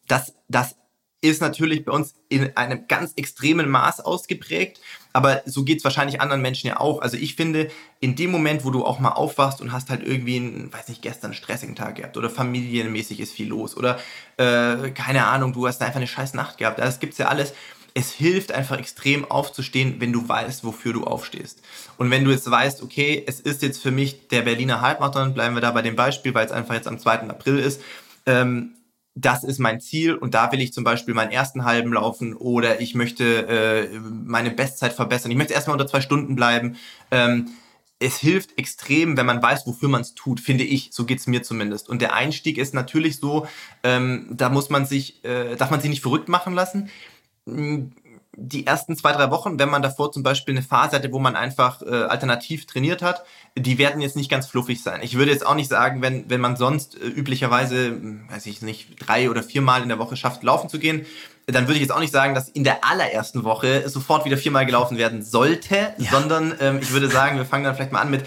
[0.07, 0.75] das, das
[1.31, 4.79] ist natürlich bei uns in einem ganz extremen Maß ausgeprägt.
[5.13, 7.01] Aber so geht es wahrscheinlich anderen Menschen ja auch.
[7.01, 7.69] Also ich finde,
[8.01, 11.01] in dem Moment, wo du auch mal aufwachst und hast halt irgendwie, einen, weiß nicht,
[11.01, 13.97] gestern einen stressigen Tag gehabt oder familienmäßig ist viel los oder
[14.35, 16.79] äh, keine Ahnung, du hast einfach eine scheiß Nacht gehabt.
[16.79, 17.53] Das gibt's ja alles.
[17.93, 21.61] Es hilft einfach extrem aufzustehen, wenn du weißt, wofür du aufstehst.
[21.97, 25.55] Und wenn du jetzt weißt, okay, es ist jetzt für mich der Berliner Halbmarathon, bleiben
[25.55, 27.29] wir da bei dem Beispiel, weil es einfach jetzt am 2.
[27.29, 27.81] April ist.
[28.25, 28.74] Ähm,
[29.15, 32.81] das ist mein Ziel und da will ich zum Beispiel meinen ersten halben laufen oder
[32.81, 35.31] ich möchte äh, meine Bestzeit verbessern.
[35.31, 36.75] Ich möchte erstmal unter zwei Stunden bleiben.
[37.11, 37.49] Ähm,
[37.97, 40.89] es hilft extrem, wenn man weiß, wofür man es tut, finde ich.
[40.91, 41.87] So geht's mir zumindest.
[41.87, 43.47] Und der Einstieg ist natürlich so,
[43.83, 46.89] ähm, da muss man sich, äh, darf man sich nicht verrückt machen lassen
[48.37, 51.35] die ersten zwei, drei Wochen, wenn man davor zum Beispiel eine Phase hatte, wo man
[51.35, 53.23] einfach äh, alternativ trainiert hat,
[53.57, 55.01] die werden jetzt nicht ganz fluffig sein.
[55.01, 58.61] Ich würde jetzt auch nicht sagen, wenn, wenn man sonst äh, üblicherweise, hm, weiß ich
[58.61, 61.05] nicht, drei oder viermal in der Woche schafft, laufen zu gehen,
[61.47, 64.65] dann würde ich jetzt auch nicht sagen, dass in der allerersten Woche sofort wieder viermal
[64.65, 66.11] gelaufen werden sollte, ja.
[66.11, 68.25] sondern ähm, ich würde sagen, wir fangen dann vielleicht mal an mit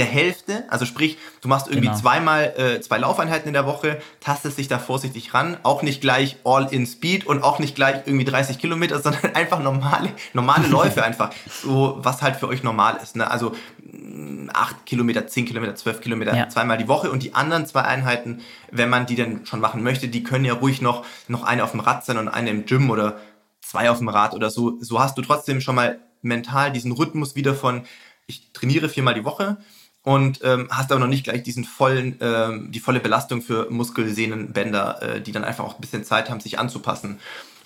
[0.00, 2.00] der Hälfte, also sprich, du machst irgendwie genau.
[2.00, 6.38] zweimal äh, zwei Laufeinheiten in der Woche, tastest dich da vorsichtig ran, auch nicht gleich
[6.42, 11.04] all in Speed und auch nicht gleich irgendwie 30 Kilometer, sondern einfach normale, normale Läufe
[11.04, 13.14] einfach, so was halt für euch normal ist.
[13.14, 13.30] Ne?
[13.30, 16.48] Also 8 mm, Kilometer, 10 Kilometer, 12 Kilometer, ja.
[16.48, 20.08] zweimal die Woche und die anderen zwei Einheiten, wenn man die dann schon machen möchte,
[20.08, 22.88] die können ja ruhig noch, noch eine auf dem Rad sein und eine im Gym
[22.88, 23.18] oder
[23.60, 24.78] zwei auf dem Rad oder so.
[24.80, 27.82] So hast du trotzdem schon mal mental diesen Rhythmus wieder von,
[28.26, 29.58] ich trainiere viermal die Woche,
[30.02, 34.12] und ähm, hast aber noch nicht gleich diesen vollen, ähm, die volle Belastung für Muskel,
[34.14, 37.20] Sehnen, Bänder, äh, die dann einfach auch ein bisschen Zeit haben, sich anzupassen.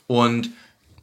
[0.07, 0.51] Und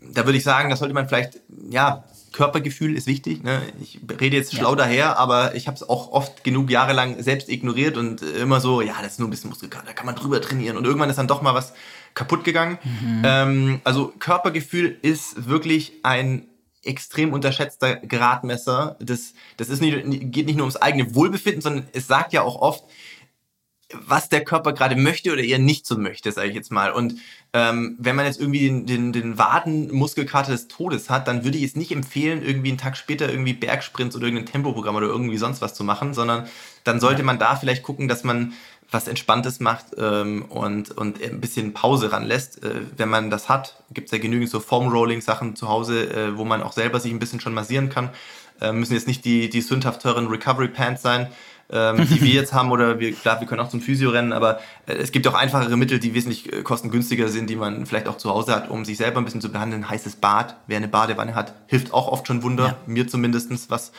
[0.02, 1.40] da würde ich sagen, das sollte man vielleicht,
[1.70, 3.44] ja, Körpergefühl ist wichtig.
[3.44, 3.62] Ne?
[3.82, 4.76] Ich rede jetzt schlau ja.
[4.78, 8.82] daher, aber ich habe es auch oft genug Jahre lang selbst ignoriert und immer so,
[8.82, 10.78] ja, das ist nur ein bisschen Muskelkater, da kann man drüber trainieren.
[10.78, 11.74] Und irgendwann ist dann doch mal was
[12.14, 12.78] kaputt gegangen.
[12.84, 13.22] Mhm.
[13.26, 16.46] Ähm, also Körpergefühl ist wirklich ein
[16.84, 18.98] extrem unterschätzter Gradmesser.
[19.00, 22.56] Das, das ist nicht, geht nicht nur ums eigene Wohlbefinden, sondern es sagt ja auch
[22.56, 22.84] oft,
[23.94, 26.92] was der Körper gerade möchte oder eher nicht so möchte, sage ich jetzt mal.
[26.92, 27.16] Und
[27.54, 31.66] ähm, wenn man jetzt irgendwie den, den, den Wadenmuskelkater des Todes hat, dann würde ich
[31.66, 35.62] es nicht empfehlen, irgendwie einen Tag später irgendwie Bergsprints oder irgendein Tempoprogramm oder irgendwie sonst
[35.62, 36.48] was zu machen, sondern
[36.84, 38.54] dann sollte man da vielleicht gucken, dass man
[38.92, 42.64] was Entspanntes macht ähm, und, und ein bisschen Pause ranlässt.
[42.64, 46.44] Äh, wenn man das hat, gibt es ja genügend so Foam-Rolling-Sachen zu Hause, äh, wo
[46.44, 48.10] man auch selber sich ein bisschen schon massieren kann.
[48.60, 51.28] Äh, müssen jetzt nicht die, die sündhaft teuren Recovery-Pants sein,
[51.72, 54.60] ähm, die wir jetzt haben oder wir, klar, wir können auch zum Physio rennen, aber
[54.86, 58.18] äh, es gibt auch einfachere Mittel, die wesentlich äh, kostengünstiger sind, die man vielleicht auch
[58.18, 59.90] zu Hause hat, um sich selber ein bisschen zu behandeln.
[59.90, 62.78] Heißes Bad, wer eine Badewanne hat, hilft auch oft schon Wunder, ja.
[62.86, 63.94] mir zumindestens was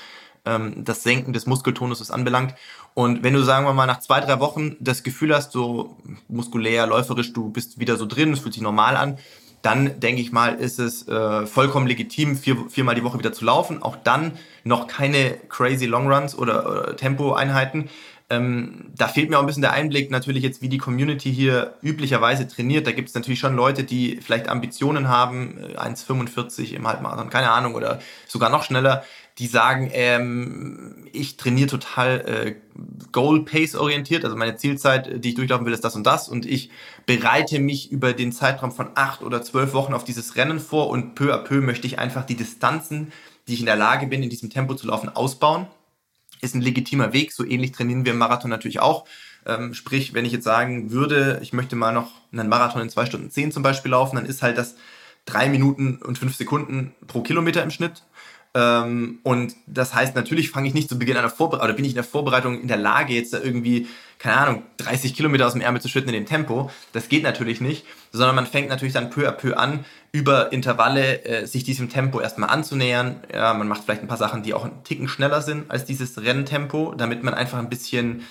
[0.44, 2.54] ähm, das Senken des Muskeltonuses anbelangt.
[2.94, 5.96] Und wenn du, sagen wir mal, nach zwei, drei Wochen das Gefühl hast, so
[6.28, 9.18] muskulär, läuferisch, du bist wieder so drin, es fühlt sich normal an,
[9.62, 13.44] dann denke ich mal, ist es äh, vollkommen legitim, vier, viermal die Woche wieder zu
[13.44, 13.82] laufen.
[13.82, 14.32] Auch dann
[14.64, 17.88] noch keine crazy Longruns oder, oder Tempoeinheiten.
[18.28, 21.74] Ähm, da fehlt mir auch ein bisschen der Einblick natürlich jetzt, wie die Community hier
[21.82, 22.86] üblicherweise trainiert.
[22.86, 27.50] Da gibt es natürlich schon Leute, die vielleicht Ambitionen haben, 1,45 äh, im Halbmarathon, keine
[27.50, 29.04] Ahnung, oder sogar noch schneller
[29.38, 32.54] die sagen, ähm, ich trainiere total äh,
[33.12, 36.70] Goal-Pace-orientiert, also meine Zielzeit, die ich durchlaufen will, ist das und das und ich
[37.06, 41.14] bereite mich über den Zeitraum von acht oder zwölf Wochen auf dieses Rennen vor und
[41.14, 43.12] peu à peu möchte ich einfach die Distanzen,
[43.48, 45.66] die ich in der Lage bin, in diesem Tempo zu laufen, ausbauen.
[46.40, 49.06] Ist ein legitimer Weg, so ähnlich trainieren wir im Marathon natürlich auch.
[49.46, 53.06] Ähm, sprich, wenn ich jetzt sagen würde, ich möchte mal noch einen Marathon in zwei
[53.06, 54.76] Stunden zehn zum Beispiel laufen, dann ist halt das
[55.24, 58.02] drei Minuten und fünf Sekunden pro Kilometer im Schnitt
[58.54, 61.92] ähm, und das heißt, natürlich fange ich nicht zu Beginn einer Vorbereitung, oder bin ich
[61.92, 63.86] in der Vorbereitung in der Lage, jetzt da irgendwie,
[64.18, 66.70] keine Ahnung, 30 Kilometer aus dem Ärmel zu schütten in dem Tempo.
[66.92, 71.24] Das geht natürlich nicht, sondern man fängt natürlich dann peu à peu an, über Intervalle
[71.24, 73.20] äh, sich diesem Tempo erstmal anzunähern.
[73.32, 76.20] Ja, man macht vielleicht ein paar Sachen, die auch einen Ticken schneller sind als dieses
[76.20, 78.22] Renntempo, damit man einfach ein bisschen,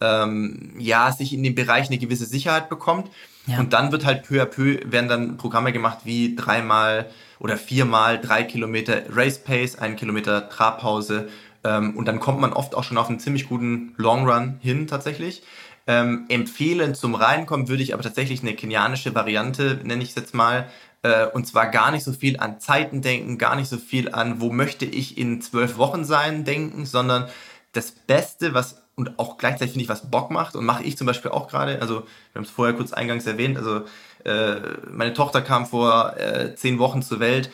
[0.00, 3.10] ähm, ja, sich in dem Bereich eine gewisse Sicherheit bekommt.
[3.46, 3.58] Ja.
[3.58, 7.06] Und dann wird halt peu à peu, werden dann Programme gemacht wie dreimal
[7.38, 11.28] oder viermal drei Kilometer Race Pace, ein Kilometer Trabpause
[11.66, 14.86] ähm, und dann kommt man oft auch schon auf einen ziemlich guten Long Run hin
[14.86, 15.42] tatsächlich.
[15.88, 20.34] Ähm, empfehlen zum Reinkommen würde ich aber tatsächlich eine kenianische Variante, nenne ich es jetzt
[20.34, 20.68] mal,
[21.02, 24.40] äh, und zwar gar nicht so viel an Zeiten denken, gar nicht so viel an,
[24.40, 27.28] wo möchte ich in zwölf Wochen sein, denken, sondern
[27.72, 31.06] das Beste, was und auch gleichzeitig finde ich, was Bock macht und mache ich zum
[31.06, 33.82] Beispiel auch gerade, also wir haben es vorher kurz eingangs erwähnt, also
[34.24, 34.56] äh,
[34.90, 37.50] meine Tochter kam vor äh, zehn Wochen zur Welt.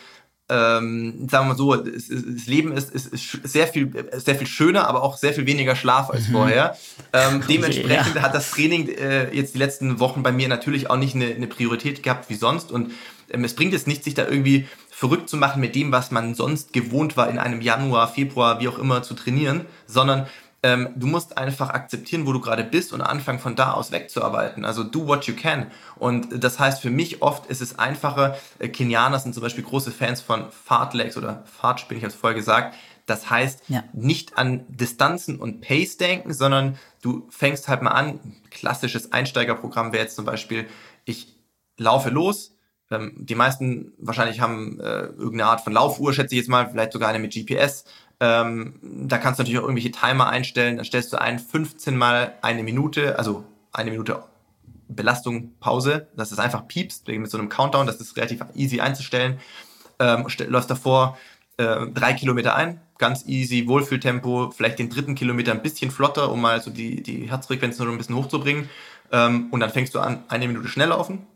[0.48, 4.46] Ähm, sagen wir mal so, es, das Leben ist, ist, ist, sehr, viel, sehr viel
[4.46, 6.32] schöner, aber auch sehr viel weniger Schlaf als mhm.
[6.32, 6.76] vorher.
[7.12, 8.22] Ähm, dementsprechend ja.
[8.22, 11.46] hat das Training äh, jetzt die letzten Wochen bei mir natürlich auch nicht eine, eine
[11.46, 12.70] Priorität gehabt wie sonst.
[12.70, 12.92] Und
[13.30, 16.34] ähm, es bringt jetzt nicht, sich da irgendwie verrückt zu machen mit dem, was man
[16.34, 20.26] sonst gewohnt war, in einem Januar, Februar, wie auch immer zu trainieren, sondern
[20.62, 24.64] ähm, du musst einfach akzeptieren, wo du gerade bist und anfangen von da aus wegzuarbeiten.
[24.64, 25.70] Also do what you can.
[25.96, 29.90] Und das heißt für mich oft ist es einfacher, äh, Kenianer sind zum Beispiel große
[29.90, 32.76] Fans von Fartlegs oder Fahrtspielen, ich habe es vorher gesagt.
[33.06, 33.82] Das heißt, ja.
[33.92, 38.20] nicht an Distanzen und Pace denken, sondern du fängst halt mal an.
[38.50, 40.68] Klassisches Einsteigerprogramm wäre jetzt zum Beispiel,
[41.04, 41.36] ich
[41.76, 42.52] laufe los,
[42.92, 46.92] ähm, die meisten wahrscheinlich haben äh, irgendeine Art von Laufuhr, schätze ich jetzt mal, vielleicht
[46.92, 47.84] sogar eine mit GPS.
[48.22, 50.76] Ähm, da kannst du natürlich auch irgendwelche Timer einstellen.
[50.76, 54.22] Dann stellst du ein 15 mal eine Minute, also eine Minute
[54.88, 59.40] Belastung, Pause, dass es einfach piepst, mit so einem Countdown, das ist relativ easy einzustellen.
[59.98, 61.18] Ähm, läufst davor
[61.56, 66.40] äh, drei Kilometer ein, ganz easy, Wohlfühltempo, vielleicht den dritten Kilometer ein bisschen flotter, um
[66.40, 68.70] mal so die, die Herzfrequenz noch ein bisschen hochzubringen.
[69.10, 71.26] Ähm, und dann fängst du an, eine Minute schnell laufen,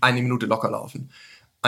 [0.00, 1.10] eine Minute locker laufen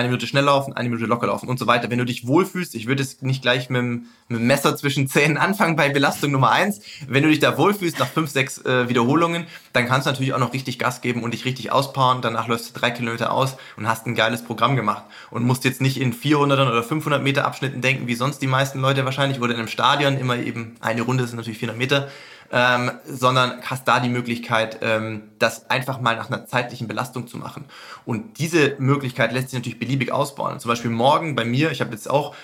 [0.01, 1.91] eine Minute schnell laufen, eine Minute locker laufen und so weiter.
[1.91, 5.09] Wenn du dich wohlfühlst, ich würde es nicht gleich mit dem, mit dem Messer zwischen
[5.09, 6.81] Zähnen anfangen bei Belastung Nummer eins.
[7.07, 10.39] Wenn du dich da wohlfühlst nach fünf, sechs äh, Wiederholungen, dann kannst du natürlich auch
[10.39, 12.23] noch richtig Gas geben und dich richtig auspowern.
[12.23, 15.81] Danach läufst du drei Kilometer aus und hast ein geiles Programm gemacht und musst jetzt
[15.81, 19.53] nicht in 400 oder 500 Meter Abschnitten denken, wie sonst die meisten Leute wahrscheinlich oder
[19.53, 22.09] in einem Stadion immer eben eine Runde sind natürlich 400 Meter
[22.53, 27.39] ähm, sondern hast da die Möglichkeit, ähm, das einfach mal nach einer zeitlichen Belastung zu
[27.39, 27.65] machen.
[28.05, 30.59] Und diese Möglichkeit lässt sich natürlich beliebig ausbauen.
[30.59, 32.35] Zum Beispiel morgen bei mir, ich habe jetzt auch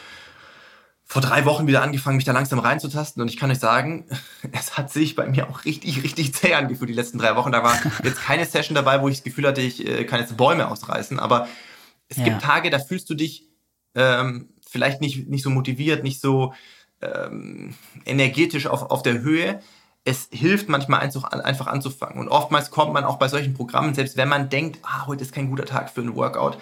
[1.08, 4.06] vor drei Wochen wieder angefangen, mich da langsam reinzutasten und ich kann euch sagen,
[4.52, 7.52] es hat sich bei mir auch richtig, richtig zäh angefühlt die letzten drei Wochen.
[7.52, 10.36] Da war jetzt keine Session dabei, wo ich das Gefühl hatte, ich äh, kann jetzt
[10.36, 11.48] Bäume ausreißen, aber
[12.08, 12.24] es ja.
[12.24, 13.48] gibt Tage, da fühlst du dich
[13.94, 16.54] ähm, vielleicht nicht, nicht so motiviert, nicht so
[17.00, 19.60] ähm, energetisch auf, auf der Höhe,
[20.06, 22.20] es hilft manchmal einfach anzufangen.
[22.20, 25.34] Und oftmals kommt man auch bei solchen Programmen, selbst wenn man denkt, ah, heute ist
[25.34, 26.58] kein guter Tag für ein Workout,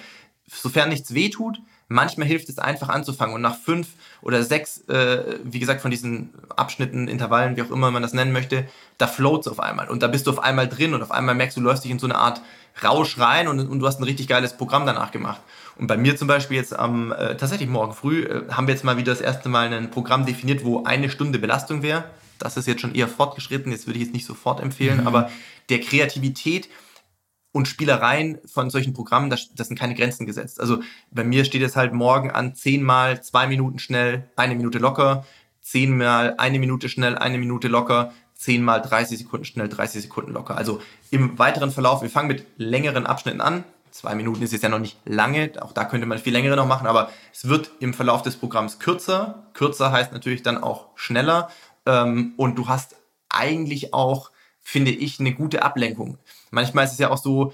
[0.47, 3.35] sofern nichts wehtut, manchmal hilft es einfach anzufangen.
[3.35, 3.89] Und nach fünf
[4.23, 8.33] oder sechs, äh, wie gesagt, von diesen Abschnitten, Intervallen, wie auch immer man das nennen
[8.33, 9.91] möchte, da floats auf einmal.
[9.91, 11.99] Und da bist du auf einmal drin und auf einmal merkst du, läufst dich in
[11.99, 12.41] so eine Art
[12.83, 15.43] Rausch rein und, und du hast ein richtig geiles Programm danach gemacht.
[15.77, 18.85] Und bei mir zum Beispiel jetzt am, äh, tatsächlich morgen früh, äh, haben wir jetzt
[18.85, 22.05] mal wieder das erste Mal ein Programm definiert, wo eine Stunde Belastung wäre.
[22.45, 25.07] Das ist jetzt schon eher fortgeschritten, jetzt würde ich jetzt nicht sofort empfehlen, mhm.
[25.07, 25.31] aber
[25.69, 26.69] der Kreativität
[27.53, 30.61] und Spielereien von solchen Programmen, das, das sind keine Grenzen gesetzt.
[30.61, 30.81] Also
[31.13, 35.25] bei mir steht es halt morgen an zehnmal zwei Minuten schnell, eine Minute locker,
[35.61, 40.57] zehnmal eine Minute schnell, eine Minute locker, zehnmal 30 Sekunden schnell, 30 Sekunden locker.
[40.57, 43.65] Also im weiteren Verlauf, wir fangen mit längeren Abschnitten an.
[43.91, 46.67] Zwei Minuten ist jetzt ja noch nicht lange, auch da könnte man viel längere noch
[46.67, 49.47] machen, aber es wird im Verlauf des Programms kürzer.
[49.55, 51.49] Kürzer heißt natürlich dann auch schneller
[51.87, 52.97] ähm, und du hast
[53.29, 56.19] eigentlich auch, finde ich, eine gute Ablenkung.
[56.51, 57.53] Manchmal ist es ja auch so,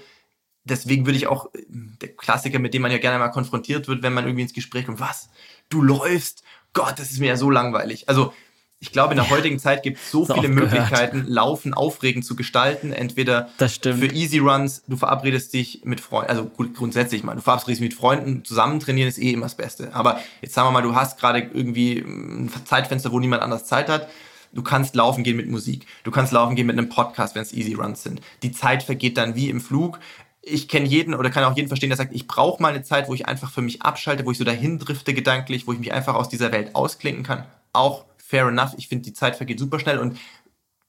[0.63, 4.13] deswegen würde ich auch, der Klassiker, mit dem man ja gerne mal konfrontiert wird, wenn
[4.13, 5.29] man irgendwie ins Gespräch kommt, was?
[5.69, 6.43] Du läufst?
[6.73, 8.07] Gott, das ist mir ja so langweilig.
[8.07, 8.33] Also
[8.81, 11.29] ich glaube, in der heutigen Zeit gibt es so viele Möglichkeiten, gehört.
[11.29, 12.91] Laufen aufregend zu gestalten.
[12.91, 17.89] Entweder für Easy Runs, du verabredest dich mit Freunden, also grundsätzlich mal, du verabredest dich
[17.89, 19.93] mit Freunden, zusammen trainieren ist eh immer das Beste.
[19.93, 23.87] Aber jetzt sagen wir mal, du hast gerade irgendwie ein Zeitfenster, wo niemand anders Zeit
[23.87, 24.07] hat.
[24.51, 25.85] Du kannst laufen gehen mit Musik.
[26.03, 28.19] Du kannst laufen gehen mit einem Podcast, wenn es Easy Runs sind.
[28.41, 29.99] Die Zeit vergeht dann wie im Flug
[30.43, 33.07] ich kenne jeden oder kann auch jeden verstehen, der sagt, ich brauche mal eine Zeit,
[33.07, 35.93] wo ich einfach für mich abschalte, wo ich so dahin drifte gedanklich, wo ich mich
[35.93, 37.45] einfach aus dieser Welt ausklinken kann.
[37.73, 38.73] Auch fair enough.
[38.77, 40.17] Ich finde, die Zeit vergeht super schnell und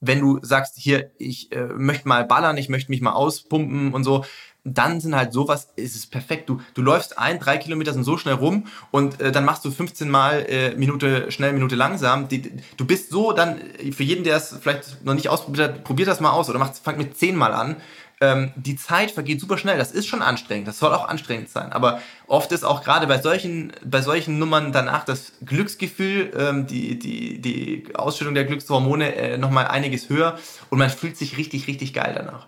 [0.05, 4.03] wenn du sagst, hier, ich äh, möchte mal ballern, ich möchte mich mal auspumpen und
[4.03, 4.25] so,
[4.65, 6.49] dann sind halt sowas, ist es perfekt.
[6.49, 9.71] Du, du läufst ein, drei Kilometer sind so schnell rum und äh, dann machst du
[9.71, 12.29] 15 Mal äh, Minute schnell, Minute langsam.
[12.29, 12.43] Die,
[12.77, 13.61] du bist so dann,
[13.93, 16.77] für jeden, der es vielleicht noch nicht ausprobiert hat, probiert das mal aus oder macht,
[16.77, 17.77] fang mit 10 Mal an
[18.23, 19.77] ähm, die Zeit vergeht super schnell.
[19.77, 20.69] Das ist schon anstrengend.
[20.69, 21.73] Das soll auch anstrengend sein.
[21.73, 26.99] Aber oft ist auch gerade bei solchen, bei solchen Nummern danach das Glücksgefühl, ähm, die,
[26.99, 30.39] die, die Ausschüttung der Glückshormone äh, nochmal einiges höher
[30.71, 32.47] und man fühlt sich richtig, richtig geil danach.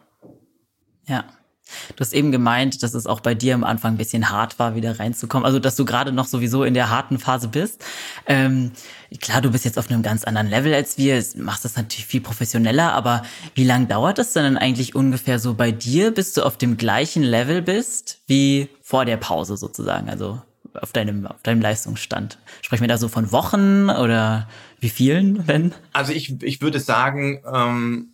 [1.06, 1.24] Ja.
[1.96, 4.74] Du hast eben gemeint, dass es auch bei dir am Anfang ein bisschen hart war,
[4.74, 5.46] wieder reinzukommen.
[5.46, 7.84] Also, dass du gerade noch sowieso in der harten Phase bist.
[8.26, 8.72] Ähm,
[9.20, 12.20] klar, du bist jetzt auf einem ganz anderen Level als wir, machst das natürlich viel
[12.20, 13.22] professioneller, aber
[13.54, 17.22] wie lange dauert das denn eigentlich ungefähr so bei dir, bis du auf dem gleichen
[17.22, 20.08] Level bist wie vor der Pause sozusagen?
[20.10, 20.40] Also
[20.80, 22.38] auf deinem, auf deinem Leistungsstand.
[22.60, 24.48] Sprechen wir da so von Wochen oder
[24.80, 25.72] wie vielen, wenn?
[25.92, 28.08] Also ich, ich würde sagen, ähm,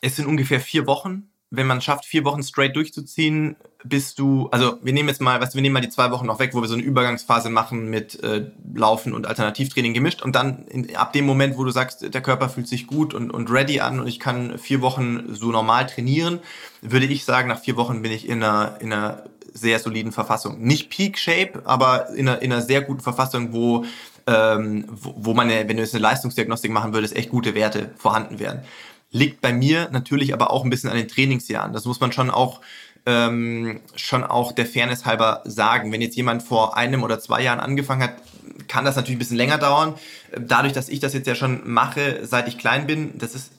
[0.00, 4.78] es sind ungefähr vier Wochen wenn man schafft, vier Wochen straight durchzuziehen, bist du, also
[4.82, 6.62] wir nehmen jetzt mal, weißt du, wir nehmen mal die zwei Wochen noch weg, wo
[6.62, 11.12] wir so eine Übergangsphase machen mit äh, Laufen und Alternativtraining gemischt und dann in, ab
[11.12, 14.06] dem Moment, wo du sagst, der Körper fühlt sich gut und, und ready an und
[14.06, 16.40] ich kann vier Wochen so normal trainieren,
[16.80, 20.58] würde ich sagen, nach vier Wochen bin ich in einer, in einer sehr soliden Verfassung.
[20.62, 23.84] Nicht Peak Shape, aber in einer, in einer sehr guten Verfassung, wo,
[24.26, 28.38] ähm, wo, wo man, wenn du jetzt eine Leistungsdiagnostik machen würdest, echt gute Werte vorhanden
[28.38, 28.62] wären.
[29.12, 31.72] Liegt bei mir natürlich aber auch ein bisschen an den Trainingsjahren.
[31.72, 32.60] Das muss man schon auch
[33.04, 35.92] ähm, schon auch der Fairness halber sagen.
[35.92, 38.14] Wenn jetzt jemand vor einem oder zwei Jahren angefangen hat,
[38.68, 39.94] kann das natürlich ein bisschen länger dauern.
[40.38, 43.52] Dadurch, dass ich das jetzt ja schon mache, seit ich klein bin, das ist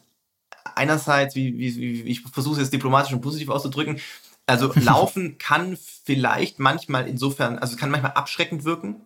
[0.76, 4.00] einerseits, wie, wie, wie ich versuche es jetzt diplomatisch und positiv auszudrücken,
[4.46, 8.98] also Laufen kann vielleicht manchmal insofern, also kann manchmal abschreckend wirken.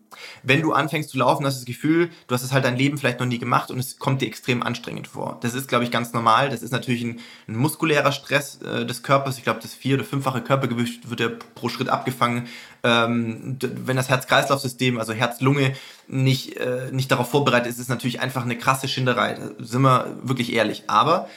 [0.41, 2.97] Wenn du anfängst zu laufen, hast du das Gefühl, du hast es halt dein Leben
[2.97, 5.38] vielleicht noch nie gemacht und es kommt dir extrem anstrengend vor.
[5.41, 6.50] Das ist, glaube ich, ganz normal.
[6.50, 9.38] Das ist natürlich ein, ein muskulärer Stress äh, des Körpers.
[9.38, 12.47] Ich glaube, das vier- oder fünffache Körpergewicht wird ja pro Schritt abgefangen.
[12.84, 15.76] Ähm, wenn das Herz-Kreislauf-System, also Herz-Lunge,
[16.08, 19.34] nicht, äh, nicht darauf vorbereitet ist, ist es natürlich einfach eine krasse Schinderei.
[19.34, 20.86] Da sind wir wirklich ehrlich.
[20.88, 21.28] Aber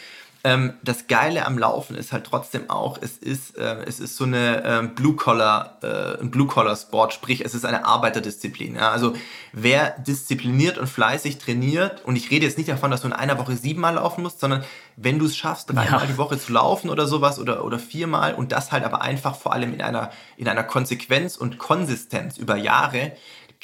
[0.43, 4.25] ähm, das Geile am Laufen ist halt trotzdem auch, es ist, äh, es ist so
[4.25, 8.77] eine ähm, Blue-Collar, äh, ein Blue-Collar-Sport, sprich es ist eine Arbeiterdisziplin.
[8.77, 8.91] Ja?
[8.91, 9.13] Also
[9.53, 13.39] wer diszipliniert und fleißig trainiert, und ich rede jetzt nicht davon, dass du in einer
[13.39, 14.65] Woche siebenmal laufen musst, sondern
[14.97, 16.07] wenn du es schaffst, dreimal ja.
[16.07, 19.53] die Woche zu laufen oder sowas oder, oder viermal und das halt aber einfach vor
[19.53, 23.13] allem in einer, in einer Konsequenz und Konsistenz über Jahre,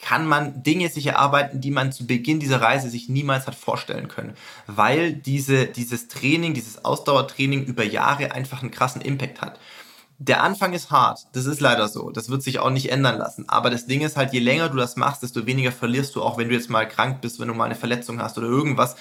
[0.01, 4.09] kann man Dinge sich erarbeiten, die man zu Beginn dieser Reise sich niemals hat vorstellen
[4.09, 4.35] können.
[4.67, 9.59] Weil diese, dieses Training, dieses Ausdauertraining über Jahre einfach einen krassen Impact hat.
[10.19, 13.49] Der Anfang ist hart, das ist leider so, das wird sich auch nicht ändern lassen.
[13.49, 16.39] Aber das Ding ist halt, je länger du das machst, desto weniger verlierst du, auch
[16.39, 18.97] wenn du jetzt mal krank bist, wenn du mal eine Verletzung hast oder irgendwas.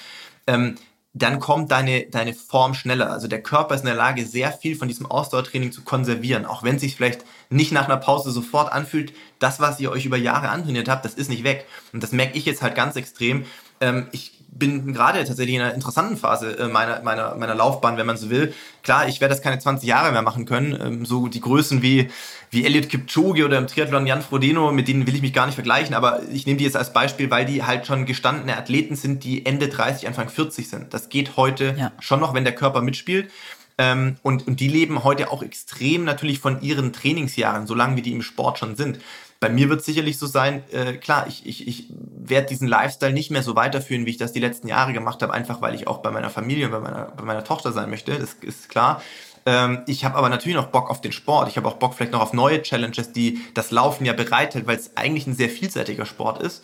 [0.46, 0.76] Ähm,
[1.14, 3.10] dann kommt deine, deine Form schneller.
[3.12, 6.46] Also der Körper ist in der Lage, sehr viel von diesem Ausdauertraining zu konservieren.
[6.46, 10.06] Auch wenn es sich vielleicht nicht nach einer Pause sofort anfühlt, das, was ihr euch
[10.06, 11.66] über Jahre antrainiert habt, das ist nicht weg.
[11.94, 13.46] Und das merke ich jetzt halt ganz extrem.
[13.82, 18.06] Ähm, ich bin gerade tatsächlich in einer interessanten Phase äh, meiner, meiner, meiner Laufbahn, wenn
[18.06, 18.54] man so will.
[18.84, 20.78] Klar, ich werde das keine 20 Jahre mehr machen können.
[20.82, 22.10] Ähm, so die Größen wie,
[22.52, 25.56] wie Elliot Kipchoge oder im Triathlon Jan Frodeno, mit denen will ich mich gar nicht
[25.56, 29.26] vergleichen, aber ich nehme die jetzt als Beispiel, weil die halt schon gestandene Athleten sind,
[29.26, 30.94] die Ende 30, Anfang 40 sind.
[30.94, 31.92] Das geht heute ja.
[32.00, 33.30] schon noch, wenn der Körper mitspielt.
[33.78, 38.14] Ähm, und, und die leben heute auch extrem natürlich von ihren Trainingsjahren, solange wie die
[38.14, 39.00] im Sport schon sind.
[39.42, 43.14] Bei mir wird es sicherlich so sein, äh, klar, ich, ich, ich werde diesen Lifestyle
[43.14, 45.88] nicht mehr so weiterführen, wie ich das die letzten Jahre gemacht habe, einfach weil ich
[45.88, 49.02] auch bei meiner Familie und bei meiner, bei meiner Tochter sein möchte, das ist klar.
[49.46, 51.50] Ähm, ich habe aber natürlich noch Bock auf den Sport.
[51.50, 54.78] Ich habe auch Bock vielleicht noch auf neue Challenges, die das Laufen ja bereithält, weil
[54.78, 56.64] es eigentlich ein sehr vielseitiger Sport ist.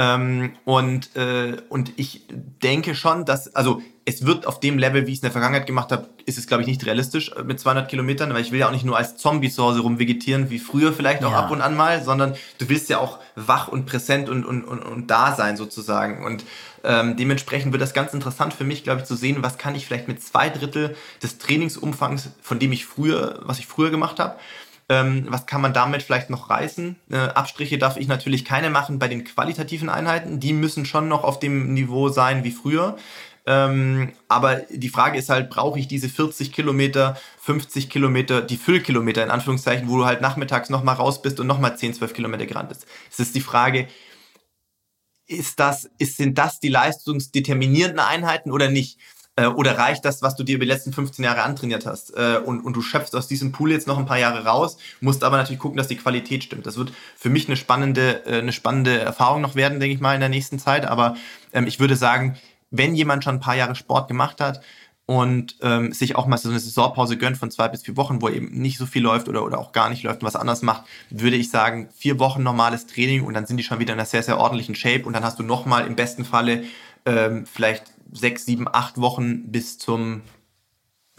[0.00, 2.22] Ähm, und, äh, und ich
[2.62, 5.66] denke schon, dass, also es wird auf dem Level, wie ich es in der Vergangenheit
[5.66, 8.60] gemacht habe, ist es, glaube ich, nicht realistisch äh, mit 200 Kilometern, weil ich will
[8.60, 11.40] ja auch nicht nur als Zombie zu Hause rumvegetieren, wie früher vielleicht auch ja.
[11.40, 14.80] ab und an mal, sondern du willst ja auch wach und präsent und, und, und,
[14.80, 16.24] und da sein sozusagen.
[16.24, 16.44] Und
[16.82, 19.84] ähm, dementsprechend wird das ganz interessant für mich, glaube ich, zu sehen, was kann ich
[19.84, 24.36] vielleicht mit zwei Drittel des Trainingsumfangs, von dem ich früher, was ich früher gemacht habe,
[24.90, 26.96] ähm, was kann man damit vielleicht noch reißen?
[27.12, 30.40] Äh, Abstriche darf ich natürlich keine machen bei den qualitativen Einheiten.
[30.40, 32.96] Die müssen schon noch auf dem Niveau sein wie früher.
[33.46, 39.22] Ähm, aber die Frage ist halt, brauche ich diese 40 Kilometer, 50 Kilometer, die Füllkilometer
[39.22, 42.70] in Anführungszeichen, wo du halt nachmittags nochmal raus bist und nochmal 10, 12 Kilometer gerannt
[42.70, 42.84] bist.
[43.12, 43.86] Es ist die Frage,
[45.28, 48.98] ist das, ist, sind das die leistungsdeterminierenden Einheiten oder nicht?
[49.40, 52.16] Äh, oder reicht das, was du dir über die letzten 15 Jahre antrainiert hast?
[52.16, 55.24] Äh, und, und du schöpfst aus diesem Pool jetzt noch ein paar Jahre raus, musst
[55.24, 56.66] aber natürlich gucken, dass die Qualität stimmt.
[56.66, 60.14] Das wird für mich eine spannende, äh, eine spannende Erfahrung noch werden, denke ich mal,
[60.14, 60.84] in der nächsten Zeit.
[60.84, 61.16] Aber
[61.52, 62.36] ähm, ich würde sagen,
[62.70, 64.60] wenn jemand schon ein paar Jahre Sport gemacht hat,
[65.06, 68.28] und ähm, sich auch mal so eine Saisonpause gönnt von zwei bis vier Wochen, wo
[68.28, 70.84] eben nicht so viel läuft oder, oder auch gar nicht läuft und was anderes macht,
[71.10, 74.06] würde ich sagen, vier Wochen normales Training und dann sind die schon wieder in einer
[74.06, 76.62] sehr, sehr ordentlichen Shape und dann hast du nochmal im besten Falle
[77.06, 80.22] ähm, vielleicht sechs, sieben, acht Wochen bis zum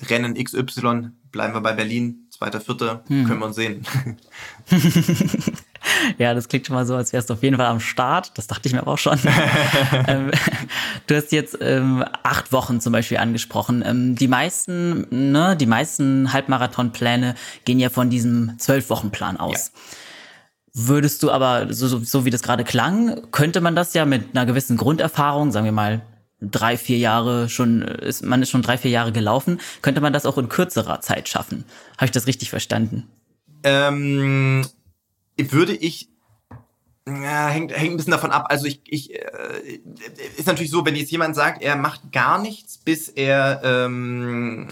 [0.10, 1.12] Rennen XY.
[1.32, 3.26] Bleiben wir bei Berlin, zweiter, vierter, hm.
[3.26, 3.86] können wir uns sehen.
[6.18, 8.38] ja, das klingt schon mal so, als wärst du auf jeden Fall am Start.
[8.38, 9.18] Das dachte ich mir aber auch schon.
[10.08, 10.32] ähm,
[11.08, 13.84] du hast jetzt ähm, acht Wochen zum Beispiel angesprochen.
[13.86, 19.72] Ähm, die meisten, ne, die meisten Halbmarathonpläne gehen ja von diesem Zwölf-Wochen-Plan aus.
[19.74, 19.82] Ja.
[20.74, 24.36] Würdest du aber, so, so, so wie das gerade klang, könnte man das ja mit
[24.36, 26.02] einer gewissen Grunderfahrung, sagen wir mal
[26.42, 30.26] drei, vier Jahre schon, ist, man ist schon drei, vier Jahre gelaufen, könnte man das
[30.26, 31.66] auch in kürzerer Zeit schaffen.
[31.98, 33.08] Habe ich das richtig verstanden?
[33.64, 34.66] Ähm,
[35.38, 36.10] würde ich
[37.08, 38.46] ja, hängt, hängt ein bisschen davon ab.
[38.50, 39.80] Also ich, ich äh,
[40.38, 44.68] ist natürlich so, wenn jetzt jemand sagt, er macht gar nichts, bis er ähm,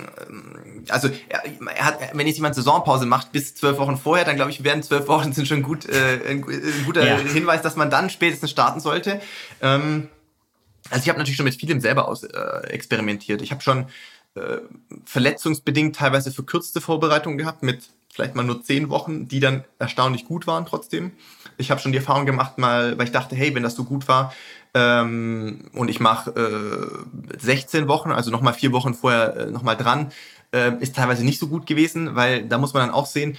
[0.89, 1.43] also er,
[1.75, 4.83] er hat, wenn jetzt jemand Saisonpause macht bis zwölf Wochen vorher, dann glaube ich, werden
[4.83, 7.17] zwölf Wochen sind schon gut äh, ein, ein guter ja.
[7.17, 9.21] Hinweis, dass man dann spätestens starten sollte.
[9.61, 10.07] Ähm,
[10.89, 13.41] also ich habe natürlich schon mit vielem selber aus äh, experimentiert.
[13.41, 13.87] Ich habe schon
[14.35, 14.57] äh,
[15.05, 20.47] verletzungsbedingt teilweise verkürzte Vorbereitungen gehabt mit vielleicht mal nur zehn Wochen, die dann erstaunlich gut
[20.47, 21.11] waren trotzdem.
[21.57, 24.07] Ich habe schon die Erfahrung gemacht, mal, weil ich dachte, hey, wenn das so gut
[24.07, 24.33] war
[24.73, 30.11] ähm, und ich mache äh, 16 Wochen, also nochmal vier Wochen vorher äh, nochmal dran,
[30.51, 33.37] äh, ist teilweise nicht so gut gewesen, weil da muss man dann auch sehen,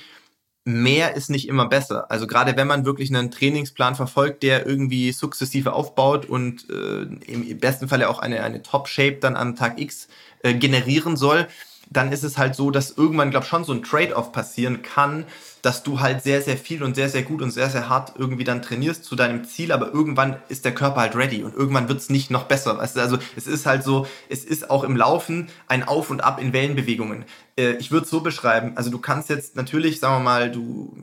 [0.64, 2.11] mehr ist nicht immer besser.
[2.11, 7.58] Also gerade wenn man wirklich einen Trainingsplan verfolgt, der irgendwie sukzessive aufbaut und äh, im
[7.58, 10.08] besten Falle auch eine, eine Top-Shape dann am Tag X
[10.42, 11.48] äh, generieren soll,
[11.90, 15.24] dann ist es halt so, dass irgendwann, glaube ich, schon so ein Trade-off passieren kann,
[15.62, 18.44] dass du halt sehr, sehr viel und sehr, sehr gut und sehr, sehr hart irgendwie
[18.44, 21.98] dann trainierst zu deinem Ziel, aber irgendwann ist der Körper halt ready und irgendwann wird
[21.98, 22.78] es nicht noch besser.
[22.78, 26.52] Also es ist halt so, es ist auch im Laufen ein Auf und Ab in
[26.52, 27.24] Wellenbewegungen.
[27.56, 30.96] Äh, ich würde es so beschreiben, also du kannst jetzt natürlich, sagen wir mal, du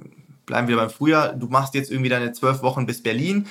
[0.45, 3.47] bleiben wir beim Frühjahr, du machst jetzt irgendwie deine zwölf Wochen bis Berlin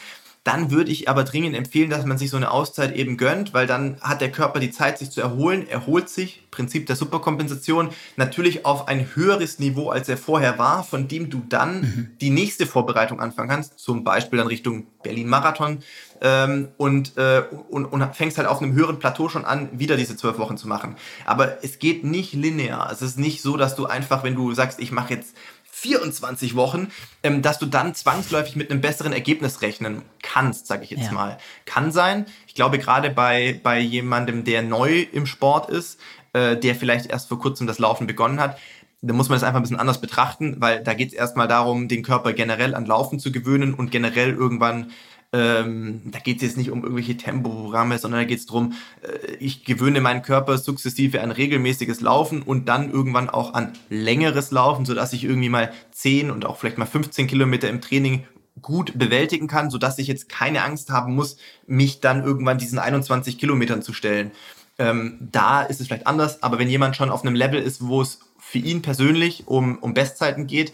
[0.47, 3.67] dann würde ich aber dringend empfehlen, dass man sich so eine Auszeit eben gönnt, weil
[3.67, 8.65] dann hat der Körper die Zeit, sich zu erholen, erholt sich, Prinzip der Superkompensation, natürlich
[8.65, 12.11] auf ein höheres Niveau, als er vorher war, von dem du dann mhm.
[12.21, 15.79] die nächste Vorbereitung anfangen kannst, zum Beispiel dann Richtung Berlin-Marathon
[16.21, 20.17] ähm, und, äh, und, und fängst halt auf einem höheren Plateau schon an, wieder diese
[20.17, 20.95] zwölf Wochen zu machen.
[21.25, 22.91] Aber es geht nicht linear.
[22.93, 25.35] Es ist nicht so, dass du einfach, wenn du sagst, ich mache jetzt
[25.77, 26.89] 24 Wochen,
[27.23, 31.13] ähm, dass du dann zwangsläufig mit einem besseren Ergebnis rechnen kannst, sage ich jetzt ja.
[31.13, 31.37] mal.
[31.67, 32.25] Kann sein.
[32.47, 36.01] Ich glaube, gerade bei, bei jemandem, der neu im Sport ist,
[36.33, 38.59] äh, der vielleicht erst vor kurzem das Laufen begonnen hat,
[39.03, 41.89] da muss man das einfach ein bisschen anders betrachten, weil da geht es erstmal darum,
[41.89, 44.93] den Körper generell an Laufen zu gewöhnen und generell irgendwann
[45.33, 49.35] ähm, da geht es jetzt nicht um irgendwelche Tempoprogramme, sondern da geht es darum, äh,
[49.35, 54.85] ich gewöhne meinen Körper sukzessive an regelmäßiges Laufen und dann irgendwann auch an längeres Laufen,
[54.87, 58.25] sodass ich irgendwie mal 10 und auch vielleicht mal 15 Kilometer im Training
[58.63, 63.39] gut bewältigen kann, sodass ich jetzt keine Angst haben muss, mich dann irgendwann diesen 21
[63.39, 64.31] Kilometern zu stellen.
[64.79, 68.01] Ähm, da ist es vielleicht anders, aber wenn jemand schon auf einem Level ist, wo
[68.01, 70.73] es für ihn persönlich um, um Bestzeiten geht,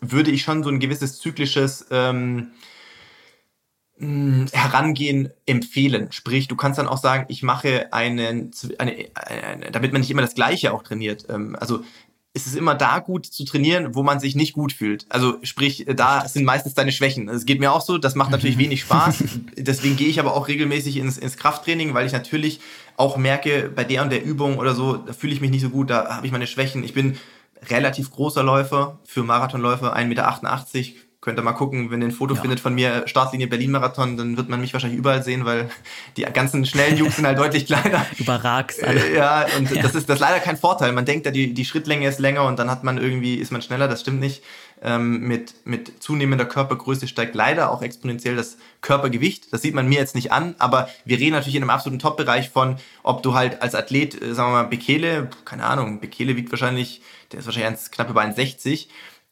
[0.00, 2.52] würde ich schon so ein gewisses zyklisches ähm,
[4.52, 6.10] Herangehen empfehlen.
[6.10, 10.22] Sprich, du kannst dann auch sagen, ich mache einen, eine, eine, damit man nicht immer
[10.22, 11.26] das Gleiche auch trainiert.
[11.28, 11.80] Ähm, also
[12.32, 15.04] es ist immer da gut zu trainieren, wo man sich nicht gut fühlt.
[15.08, 17.28] Also sprich, da sind meistens deine Schwächen.
[17.28, 19.24] Es geht mir auch so, das macht natürlich wenig Spaß.
[19.56, 22.60] Deswegen gehe ich aber auch regelmäßig ins, ins Krafttraining, weil ich natürlich
[22.96, 25.70] auch merke, bei der und der Übung oder so, da fühle ich mich nicht so
[25.70, 26.84] gut, da habe ich meine Schwächen.
[26.84, 27.18] Ich bin
[27.68, 32.34] relativ großer Läufer für Marathonläufer, 1,88 Meter, Könnt ihr mal gucken, wenn ihr ein Foto
[32.34, 32.40] ja.
[32.40, 35.68] findet von mir, Startlinie Berlin-Marathon, dann wird man mich wahrscheinlich überall sehen, weil
[36.16, 38.06] die ganzen schnellen Jungs sind halt deutlich kleiner.
[38.18, 39.06] Überragst alle.
[39.06, 39.82] Äh, ja, und ja.
[39.82, 40.92] das ist das ist leider kein Vorteil.
[40.92, 43.60] Man denkt ja, die, die Schrittlänge ist länger und dann hat man irgendwie, ist man
[43.60, 44.42] schneller, das stimmt nicht.
[44.82, 49.52] Ähm, mit, mit zunehmender Körpergröße steigt leider auch exponentiell das Körpergewicht.
[49.52, 52.48] Das sieht man mir jetzt nicht an, aber wir reden natürlich in einem absoluten Top-Bereich
[52.48, 56.50] von, ob du halt als Athlet, äh, sagen wir mal, Bekele, keine Ahnung, Bekele wiegt
[56.50, 58.86] wahrscheinlich, der ist wahrscheinlich knapp über 1,60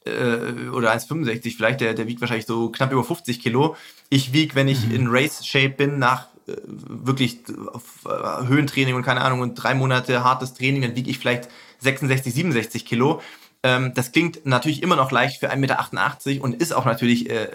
[0.08, 3.76] äh, oder 1,65 vielleicht, der, der wiegt wahrscheinlich so knapp über 50 Kilo.
[4.08, 4.94] Ich wiege, wenn ich mhm.
[4.94, 10.54] in Race-Shape bin, nach äh, wirklich äh, Höhentraining und keine Ahnung und drei Monate hartes
[10.54, 11.48] Training, dann wiege ich vielleicht
[11.80, 13.20] 66, 67 Kilo.
[13.62, 17.48] Ähm, das klingt natürlich immer noch leicht für 1,88 Meter und ist auch natürlich äh,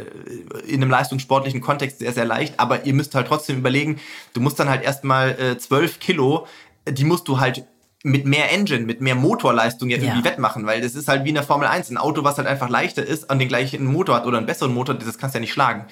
[0.68, 4.00] in einem leistungssportlichen Kontext sehr, sehr leicht, aber ihr müsst halt trotzdem überlegen,
[4.34, 6.46] du musst dann halt erstmal äh, 12 Kilo,
[6.90, 7.66] die musst du halt
[8.06, 11.36] mit mehr Engine, mit mehr Motorleistung ja irgendwie wettmachen, weil das ist halt wie in
[11.36, 11.90] der Formel 1.
[11.90, 14.74] Ein Auto, was halt einfach leichter ist, an den gleichen Motor hat oder einen besseren
[14.74, 15.86] Motor, das kannst du ja nicht schlagen.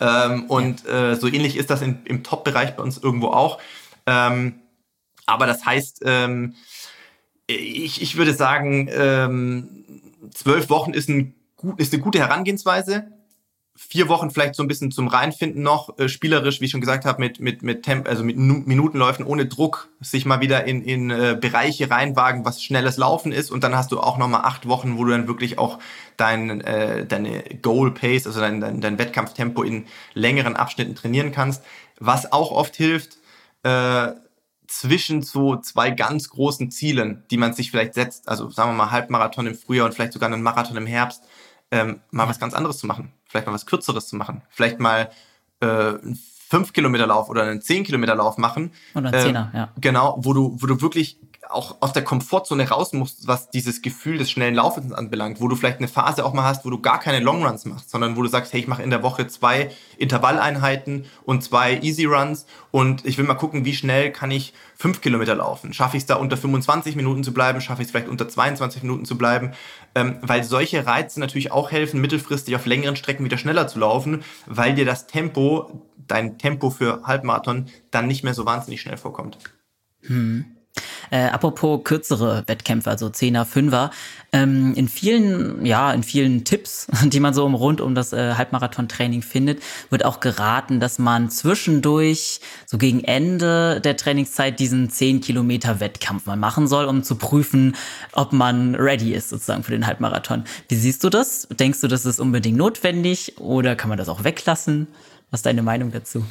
[0.00, 1.10] Ähm, und ja.
[1.12, 3.58] äh, so ähnlich ist das in, im Top-Bereich bei uns irgendwo auch.
[4.06, 4.54] Ähm,
[5.26, 6.54] aber das heißt, ähm,
[7.46, 9.84] ich, ich würde sagen, ähm,
[10.32, 11.34] zwölf Wochen ist, ein,
[11.76, 13.08] ist eine gute Herangehensweise
[13.78, 17.04] vier Wochen vielleicht so ein bisschen zum Reinfinden noch, äh, spielerisch, wie ich schon gesagt
[17.04, 21.10] habe, mit, mit, mit Temp, also mit Minutenläufen ohne Druck, sich mal wieder in, in
[21.10, 23.52] äh, Bereiche reinwagen, was schnelles Laufen ist.
[23.52, 25.78] Und dann hast du auch nochmal acht Wochen, wo du dann wirklich auch
[26.16, 31.62] dein, äh, deine Goal Pace, also dein, dein, dein Wettkampftempo in längeren Abschnitten trainieren kannst.
[32.00, 33.18] Was auch oft hilft,
[33.62, 34.08] äh,
[34.66, 38.90] zwischen so zwei ganz großen Zielen, die man sich vielleicht setzt, also sagen wir mal
[38.90, 41.22] Halbmarathon im Frühjahr und vielleicht sogar einen Marathon im Herbst,
[41.70, 45.10] ähm, mal was ganz anderes zu machen vielleicht mal was Kürzeres zu machen, vielleicht mal
[45.60, 46.18] äh, einen
[46.48, 48.72] 5 Kilometer Lauf oder einen 10 Kilometer Lauf machen.
[48.94, 49.68] Oder einen Zehner, äh, ja.
[49.80, 51.18] Genau, wo du, wo du wirklich
[51.50, 55.56] auch aus der Komfortzone raus musst, was dieses Gefühl des schnellen Laufens anbelangt, wo du
[55.56, 58.28] vielleicht eine Phase auch mal hast, wo du gar keine Longruns machst, sondern wo du
[58.28, 63.18] sagst, hey, ich mache in der Woche zwei Intervalleinheiten und zwei Easy Runs und ich
[63.18, 65.72] will mal gucken, wie schnell kann ich fünf Kilometer laufen.
[65.72, 67.60] Schaffe ich es da unter 25 Minuten zu bleiben?
[67.60, 69.52] Schaffe ich es vielleicht unter 22 Minuten zu bleiben?
[69.94, 74.22] Ähm, weil solche Reize natürlich auch helfen, mittelfristig auf längeren Strecken wieder schneller zu laufen,
[74.46, 79.38] weil dir das Tempo, dein Tempo für Halbmarathon dann nicht mehr so wahnsinnig schnell vorkommt.
[80.02, 80.44] Hm.
[81.10, 83.90] Äh, apropos kürzere Wettkämpfe, also 10er, 5er.
[84.30, 88.34] Ähm, in vielen, ja, in vielen Tipps, die man so um, rund um das äh,
[88.34, 95.20] Halbmarathon-Training findet, wird auch geraten, dass man zwischendurch, so gegen Ende der Trainingszeit, diesen 10
[95.22, 97.74] Kilometer Wettkampf mal machen soll, um zu prüfen,
[98.12, 100.44] ob man ready ist sozusagen für den Halbmarathon.
[100.68, 101.48] Wie siehst du das?
[101.50, 104.88] Denkst du, das ist unbedingt notwendig oder kann man das auch weglassen?
[105.30, 106.24] Was ist deine Meinung dazu?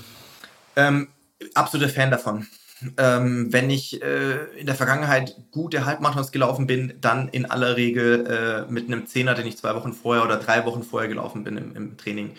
[0.75, 1.07] Ähm,
[1.55, 2.47] absoluter Fan davon.
[2.97, 8.65] Ähm, wenn ich äh, in der Vergangenheit gute Halbmarathons gelaufen bin, dann in aller Regel
[8.67, 11.57] äh, mit einem Zehner, den ich zwei Wochen vorher oder drei Wochen vorher gelaufen bin
[11.57, 12.35] im, im Training.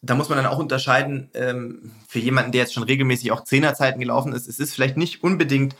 [0.00, 4.00] Da muss man dann auch unterscheiden, ähm, für jemanden, der jetzt schon regelmäßig auch Zehnerzeiten
[4.00, 5.74] gelaufen ist, es ist vielleicht nicht unbedingt,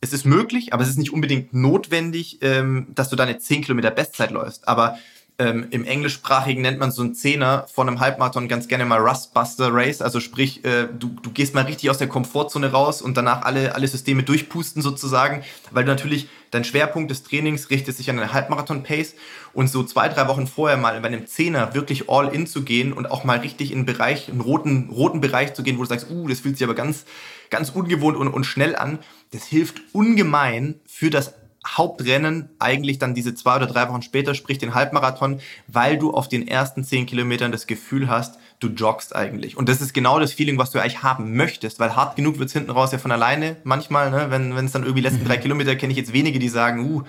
[0.00, 3.90] es ist möglich, aber es ist nicht unbedingt notwendig, ähm, dass du deine 10 Kilometer
[3.90, 4.68] Bestzeit läufst.
[4.68, 4.98] Aber
[5.42, 9.70] ähm, Im Englischsprachigen nennt man so einen Zehner von einem Halbmarathon ganz gerne mal Rustbuster
[9.72, 10.00] Race.
[10.00, 13.74] Also sprich, äh, du, du gehst mal richtig aus der Komfortzone raus und danach alle,
[13.74, 18.32] alle Systeme durchpusten sozusagen, weil du natürlich dein Schwerpunkt des Trainings richtet sich an eine
[18.32, 19.16] Halbmarathon-Pace
[19.52, 22.92] und so zwei, drei Wochen vorher mal bei einem Zehner wirklich all in zu gehen
[22.92, 25.88] und auch mal richtig in einen Bereich, einen roten, roten Bereich zu gehen, wo du
[25.88, 27.04] sagst, uh, das fühlt sich aber ganz,
[27.50, 29.00] ganz ungewohnt und, und schnell an.
[29.32, 31.34] Das hilft ungemein für das
[31.66, 36.28] Hauptrennen eigentlich dann diese zwei oder drei Wochen später, sprich den Halbmarathon, weil du auf
[36.28, 39.56] den ersten zehn Kilometern das Gefühl hast, du joggst eigentlich.
[39.56, 42.52] Und das ist genau das Feeling, was du eigentlich haben möchtest, weil hart genug wird's
[42.52, 44.26] hinten raus ja von alleine manchmal, ne?
[44.30, 45.42] wenn es dann irgendwie letzten drei mhm.
[45.42, 47.02] Kilometer, kenne ich jetzt wenige, die sagen, uh,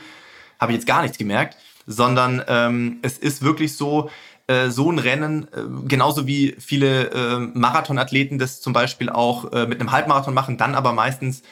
[0.59, 4.09] habe ich jetzt gar nichts gemerkt, sondern ähm, es ist wirklich so,
[4.47, 9.79] äh, so ein Rennen, äh, genauso wie viele äh, Marathonathleten das zum Beispiel auch mit
[9.79, 11.43] einem Halbmarathon machen, dann aber meistens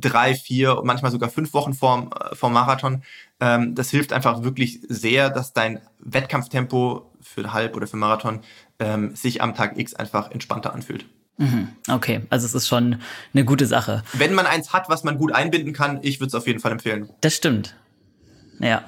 [0.00, 3.02] drei, vier, manchmal sogar fünf Wochen vorm, äh, vorm Marathon.
[3.40, 8.40] Ähm, das hilft einfach wirklich sehr, dass dein Wettkampftempo für Halb oder für Marathon,
[8.78, 11.06] ähm, sich am Tag X einfach entspannter anfühlt.
[11.38, 11.68] Mhm.
[11.88, 13.00] Okay, also es ist schon
[13.32, 14.02] eine gute Sache.
[14.12, 16.72] Wenn man eins hat, was man gut einbinden kann, ich würde es auf jeden Fall
[16.72, 17.08] empfehlen.
[17.20, 17.74] Das stimmt.
[18.62, 18.84] Ja,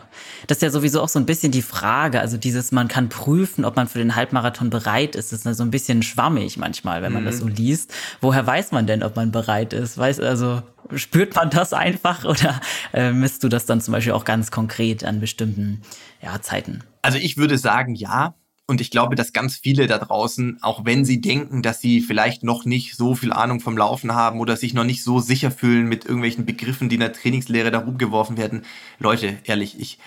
[0.47, 2.21] das ist ja sowieso auch so ein bisschen die Frage.
[2.21, 5.73] Also dieses, man kann prüfen, ob man für den Halbmarathon bereit ist, ist so ein
[5.73, 7.27] bisschen schwammig manchmal, wenn man mhm.
[7.27, 7.93] das so liest.
[8.21, 9.99] Woher weiß man denn, ob man bereit ist?
[9.99, 10.63] Weiß also
[10.95, 12.61] spürt man das einfach oder
[12.93, 15.83] äh, misst du das dann zum Beispiel auch ganz konkret an bestimmten
[16.23, 16.85] ja, Zeiten?
[17.03, 18.35] Also ich würde sagen, ja.
[18.67, 22.43] Und ich glaube, dass ganz viele da draußen, auch wenn sie denken, dass sie vielleicht
[22.45, 25.87] noch nicht so viel Ahnung vom Laufen haben oder sich noch nicht so sicher fühlen
[25.87, 28.63] mit irgendwelchen Begriffen, die in der Trainingslehre da rumgeworfen werden,
[28.99, 29.99] Leute, ehrlich, ich,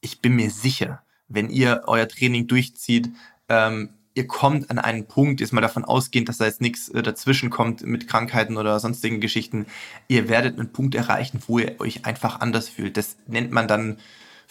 [0.00, 3.10] ich bin mir sicher, wenn ihr euer Training durchzieht,
[3.48, 7.02] ähm, ihr kommt an einen Punkt, jetzt mal davon ausgehend, dass da jetzt nichts äh,
[7.02, 9.66] dazwischen kommt mit Krankheiten oder sonstigen Geschichten,
[10.08, 12.96] ihr werdet einen Punkt erreichen, wo ihr euch einfach anders fühlt.
[12.96, 13.98] Das nennt man dann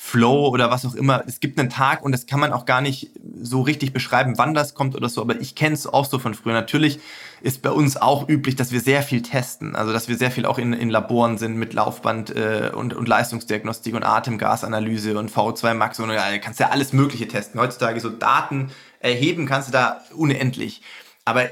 [0.03, 1.23] Flow oder was auch immer.
[1.27, 4.55] Es gibt einen Tag und das kann man auch gar nicht so richtig beschreiben, wann
[4.55, 6.53] das kommt oder so, aber ich kenne es auch so von früher.
[6.53, 6.99] Natürlich
[7.41, 10.47] ist bei uns auch üblich, dass wir sehr viel testen, also dass wir sehr viel
[10.47, 15.75] auch in, in Laboren sind mit Laufband äh, und, und Leistungsdiagnostik und Atemgasanalyse und VO2
[15.75, 17.61] Max und ja, kannst ja alles Mögliche testen.
[17.61, 18.71] Heutzutage so Daten
[19.01, 20.81] erheben kannst du da unendlich.
[21.25, 21.43] Aber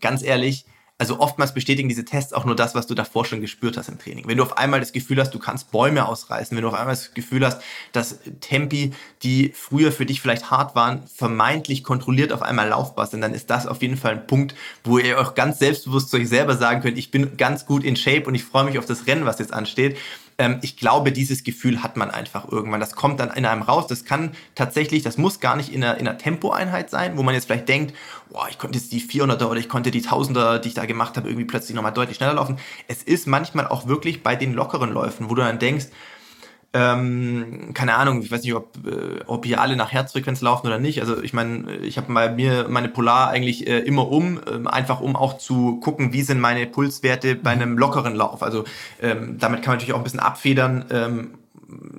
[0.00, 0.64] ganz ehrlich,
[1.00, 4.00] also oftmals bestätigen diese Tests auch nur das, was du davor schon gespürt hast im
[4.00, 4.26] Training.
[4.26, 6.94] Wenn du auf einmal das Gefühl hast, du kannst Bäume ausreißen, wenn du auf einmal
[6.94, 8.92] das Gefühl hast, dass Tempi,
[9.22, 13.48] die früher für dich vielleicht hart waren, vermeintlich kontrolliert auf einmal laufbar sind, dann ist
[13.48, 16.82] das auf jeden Fall ein Punkt, wo ihr euch ganz selbstbewusst zu euch selber sagen
[16.82, 19.38] könnt, ich bin ganz gut in Shape und ich freue mich auf das Rennen, was
[19.38, 19.96] jetzt ansteht
[20.38, 22.80] ähm, ich glaube, dieses Gefühl hat man einfach irgendwann.
[22.80, 23.88] Das kommt dann in einem raus.
[23.88, 27.34] Das kann tatsächlich, das muss gar nicht in einer, in einer Tempoeinheit sein, wo man
[27.34, 27.94] jetzt vielleicht denkt,
[28.30, 31.16] boah, ich konnte jetzt die 400er oder ich konnte die 1000er, die ich da gemacht
[31.16, 32.58] habe, irgendwie plötzlich nochmal deutlich schneller laufen.
[32.86, 35.86] Es ist manchmal auch wirklich bei den lockeren Läufen, wo du dann denkst,
[36.74, 40.78] ähm, keine Ahnung, ich weiß nicht, ob, äh, ob hier alle nach Herzfrequenz laufen oder
[40.78, 41.00] nicht.
[41.00, 45.00] Also ich meine, ich habe bei mir meine Polar eigentlich äh, immer um, äh, einfach
[45.00, 48.42] um auch zu gucken, wie sind meine Pulswerte bei einem lockeren Lauf.
[48.42, 48.64] Also
[49.00, 51.30] ähm, damit kann man natürlich auch ein bisschen abfedern, ähm,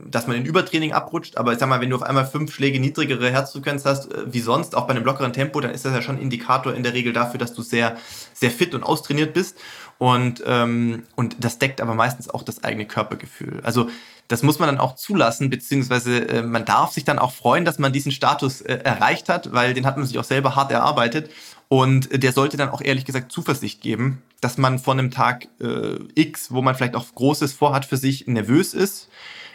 [0.05, 1.38] dass man in Übertraining abrutscht.
[1.38, 4.39] Aber ich sag mal, wenn du auf einmal fünf Schläge niedrigere Herzfrequenz hast, äh, wie
[4.39, 7.11] sonst, auch bei einem lockeren Tempo, dann ist das ja schon Indikator in der Regel
[7.11, 7.97] dafür, dass du sehr,
[8.34, 9.57] sehr fit und austrainiert bist.
[9.97, 13.61] Und, ähm, und das deckt aber meistens auch das eigene Körpergefühl.
[13.63, 13.89] Also
[14.30, 17.80] das muss man dann auch zulassen, beziehungsweise äh, man darf sich dann auch freuen, dass
[17.80, 21.32] man diesen Status äh, erreicht hat, weil den hat man sich auch selber hart erarbeitet.
[21.68, 25.98] Und der sollte dann auch ehrlich gesagt Zuversicht geben, dass man von einem Tag äh,
[26.16, 29.10] X, wo man vielleicht auch Großes vorhat für sich, nervös ist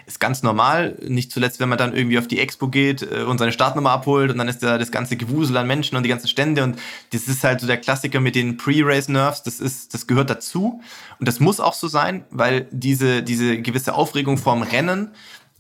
[0.07, 0.97] ist ganz normal.
[1.07, 4.31] Nicht zuletzt, wenn man dann irgendwie auf die Expo geht äh, und seine Startnummer abholt
[4.31, 6.79] und dann ist da das ganze Gewusel an Menschen und die ganzen Stände und
[7.13, 9.43] das ist halt so der Klassiker mit den Pre-Race-Nerves.
[9.43, 10.81] Das ist, das gehört dazu
[11.19, 15.11] und das muss auch so sein, weil diese, diese gewisse Aufregung vorm Rennen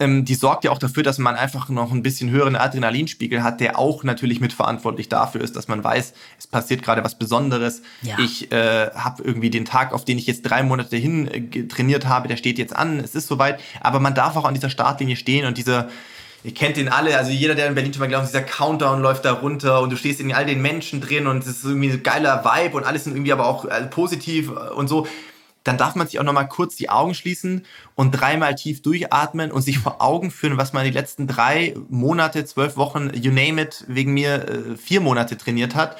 [0.01, 3.61] ähm, die sorgt ja auch dafür, dass man einfach noch ein bisschen höheren Adrenalinspiegel hat,
[3.61, 7.83] der auch natürlich mitverantwortlich dafür ist, dass man weiß, es passiert gerade was Besonderes.
[8.03, 8.19] Ja.
[8.19, 12.07] Ich äh, habe irgendwie den Tag, auf den ich jetzt drei Monate hin äh, trainiert
[12.07, 13.61] habe, der steht jetzt an, es ist soweit.
[13.81, 15.89] Aber man darf auch an dieser Startlinie stehen und dieser
[16.43, 19.25] ihr kennt den alle, also jeder, der in Berlin schon mal glaubt, dieser Countdown läuft
[19.25, 22.03] da runter und du stehst in all den Menschen drin und es ist irgendwie ein
[22.03, 25.07] geiler Vibe und alles sind irgendwie aber auch äh, positiv und so
[25.65, 29.63] dann darf man sich auch nochmal kurz die Augen schließen und dreimal tief durchatmen und
[29.63, 33.85] sich vor Augen führen, was man die letzten drei Monate, zwölf Wochen, you name it,
[33.89, 35.97] wegen mir äh, vier Monate trainiert hat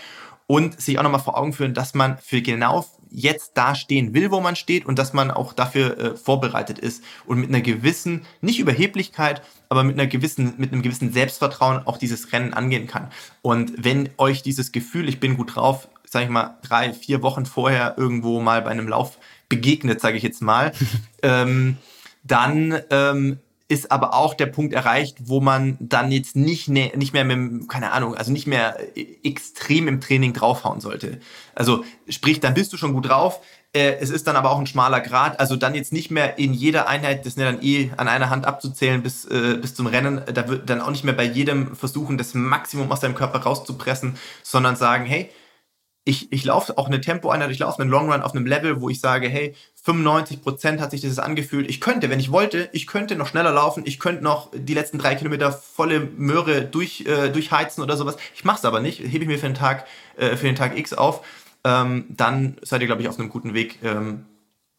[0.47, 4.31] und sich auch nochmal vor Augen führen, dass man für genau jetzt da stehen will,
[4.33, 8.27] wo man steht und dass man auch dafür äh, vorbereitet ist und mit einer gewissen,
[8.41, 13.09] nicht Überheblichkeit, aber mit einer gewissen, mit einem gewissen Selbstvertrauen auch dieses Rennen angehen kann.
[13.41, 17.47] Und wenn euch dieses Gefühl, ich bin gut drauf, sag ich mal, drei, vier Wochen
[17.47, 19.19] vorher irgendwo mal bei einem Lauf
[19.55, 20.73] begegnet, sage ich jetzt mal,
[21.23, 21.77] ähm,
[22.23, 23.39] dann ähm,
[23.69, 27.69] ist aber auch der Punkt erreicht, wo man dann jetzt nicht, ne, nicht mehr mit,
[27.69, 28.77] keine Ahnung, also nicht mehr
[29.25, 31.19] extrem im Training draufhauen sollte.
[31.55, 33.41] Also sprich, dann bist du schon gut drauf.
[33.73, 36.53] Äh, es ist dann aber auch ein schmaler Grad, also dann jetzt nicht mehr in
[36.53, 39.87] jeder Einheit, das ist ja dann eh an einer Hand abzuzählen bis, äh, bis zum
[39.87, 43.41] Rennen, da wird dann auch nicht mehr bei jedem versuchen, das Maximum aus deinem Körper
[43.41, 45.31] rauszupressen, sondern sagen, hey,
[46.05, 48.91] ich, ich laufe auch eine Tempo-Einheit, ich laufe einen Long Run auf einem Level, wo
[48.91, 51.69] ich sage, hey, 95 Prozent hat sich das angefühlt.
[51.69, 54.99] Ich könnte, wenn ich wollte, ich könnte noch schneller laufen, ich könnte noch die letzten
[54.99, 58.17] drei Kilometer volle Möhre durch, äh, durchheizen oder sowas.
[58.35, 59.87] Ich mache es aber nicht, hebe ich mir für den Tag,
[60.17, 61.25] äh, für den Tag X auf.
[61.65, 64.27] Ähm, dann seid ihr, glaube ich, auf einem guten Weg, ähm,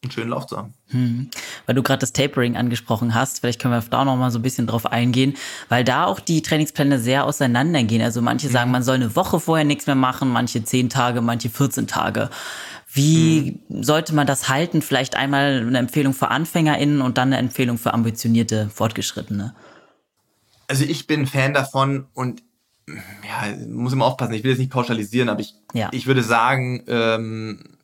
[0.02, 0.74] einen schönen Lauf zu haben.
[0.88, 1.30] Hm.
[1.66, 4.42] Weil du gerade das Tapering angesprochen hast, vielleicht können wir da noch mal so ein
[4.42, 5.34] bisschen drauf eingehen,
[5.68, 8.02] weil da auch die Trainingspläne sehr auseinandergehen.
[8.02, 8.72] Also manche sagen, mhm.
[8.72, 12.30] man soll eine Woche vorher nichts mehr machen, manche zehn Tage, manche 14 Tage.
[12.92, 13.82] Wie mhm.
[13.82, 14.80] sollte man das halten?
[14.82, 19.54] Vielleicht einmal eine Empfehlung für AnfängerInnen und dann eine Empfehlung für ambitionierte Fortgeschrittene.
[20.68, 22.42] Also ich bin Fan davon und
[22.88, 25.88] ja, muss immer aufpassen, ich will jetzt nicht pauschalisieren, aber ich, ja.
[25.92, 27.75] ich würde sagen, ähm,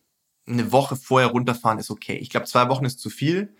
[0.46, 2.16] eine Woche vorher runterfahren ist okay.
[2.16, 3.54] Ich glaube, zwei Wochen ist zu viel.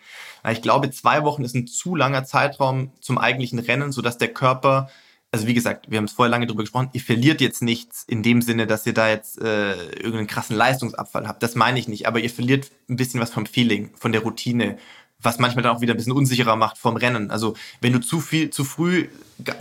[0.50, 4.90] Ich glaube, zwei Wochen ist ein zu langer Zeitraum zum eigentlichen Rennen, sodass der Körper,
[5.30, 8.24] also wie gesagt, wir haben es vorher lange drüber gesprochen, ihr verliert jetzt nichts in
[8.24, 11.42] dem Sinne, dass ihr da jetzt äh, irgendeinen krassen Leistungsabfall habt.
[11.42, 14.76] Das meine ich nicht, aber ihr verliert ein bisschen was vom Feeling, von der Routine,
[15.22, 17.30] was manchmal dann auch wieder ein bisschen unsicherer macht vom Rennen.
[17.30, 19.08] Also wenn du zu viel, zu früh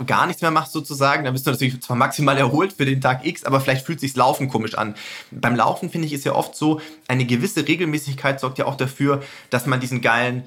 [0.06, 3.26] gar nichts mehr machst sozusagen, dann bist du natürlich zwar maximal erholt für den Tag
[3.26, 4.94] X, aber vielleicht fühlt sich Laufen komisch an.
[5.30, 9.22] Beim Laufen finde ich ist ja oft so, eine gewisse Regelmäßigkeit sorgt ja auch dafür,
[9.50, 10.44] dass man diesen geilen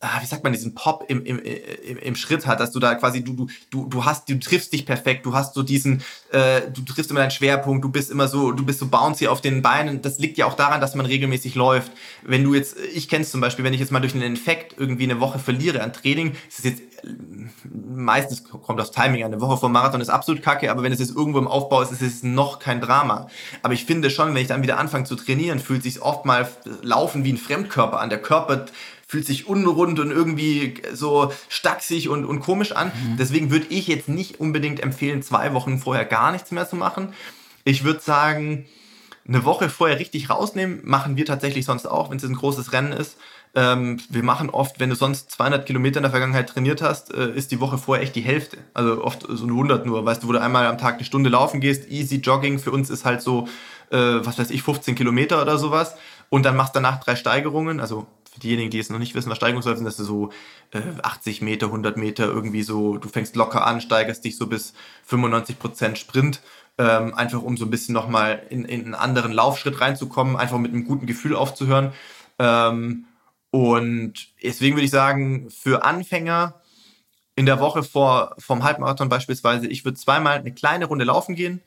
[0.00, 2.94] ah, wie sagt man, diesen Pop im, im, im, im Schritt hat, dass du da
[2.94, 6.62] quasi, du, du, du, du hast, du triffst dich perfekt, du hast so diesen, äh,
[6.72, 9.60] du triffst immer deinen Schwerpunkt, du bist immer so, du bist so bouncy auf den
[9.62, 10.00] Beinen.
[10.00, 11.92] Das liegt ja auch daran, dass man regelmäßig läuft.
[12.22, 14.74] Wenn du jetzt, ich kenne es zum Beispiel, wenn ich jetzt mal durch einen Infekt
[14.78, 16.82] irgendwie eine Woche verliere an Training, ist es jetzt
[17.64, 19.32] meistens kommt das Timing an.
[19.32, 21.92] Eine Woche vor Marathon ist absolut kacke, aber wenn es jetzt irgendwo im Aufbau ist,
[21.92, 23.28] ist es noch kein Drama.
[23.62, 26.48] Aber ich finde schon, wenn ich dann wieder anfange zu trainieren, fühlt sich oft mal
[26.82, 28.10] Laufen wie ein Fremdkörper an.
[28.10, 28.66] Der Körper
[29.10, 32.92] fühlt sich unrund und irgendwie so stachsig und, und komisch an.
[32.94, 33.16] Mhm.
[33.16, 37.12] Deswegen würde ich jetzt nicht unbedingt empfehlen, zwei Wochen vorher gar nichts mehr zu machen.
[37.64, 38.66] Ich würde sagen,
[39.26, 42.92] eine Woche vorher richtig rausnehmen, machen wir tatsächlich sonst auch, wenn es ein großes Rennen
[42.92, 43.16] ist.
[43.56, 47.32] Ähm, wir machen oft, wenn du sonst 200 Kilometer in der Vergangenheit trainiert hast, äh,
[47.34, 48.58] ist die Woche vorher echt die Hälfte.
[48.74, 50.04] Also oft so ein 100 nur.
[50.04, 52.60] Weißt du, wo du einmal am Tag eine Stunde laufen gehst, easy Jogging.
[52.60, 53.48] Für uns ist halt so,
[53.90, 55.96] äh, was weiß ich, 15 Kilometer oder sowas.
[56.28, 58.06] Und dann machst du danach drei Steigerungen, also
[58.42, 60.30] diejenigen, die es noch nicht wissen, was Steigerungsläufe sind, das ist so
[60.72, 64.74] äh, 80 Meter, 100 Meter irgendwie so, du fängst locker an, steigerst dich so bis
[65.04, 66.40] 95 Prozent Sprint,
[66.78, 70.72] ähm, einfach um so ein bisschen nochmal in, in einen anderen Laufschritt reinzukommen, einfach mit
[70.72, 71.92] einem guten Gefühl aufzuhören.
[72.38, 73.04] Ähm,
[73.50, 76.60] und deswegen würde ich sagen, für Anfänger
[77.36, 81.62] in der Woche vor vom Halbmarathon beispielsweise, ich würde zweimal eine kleine Runde laufen gehen,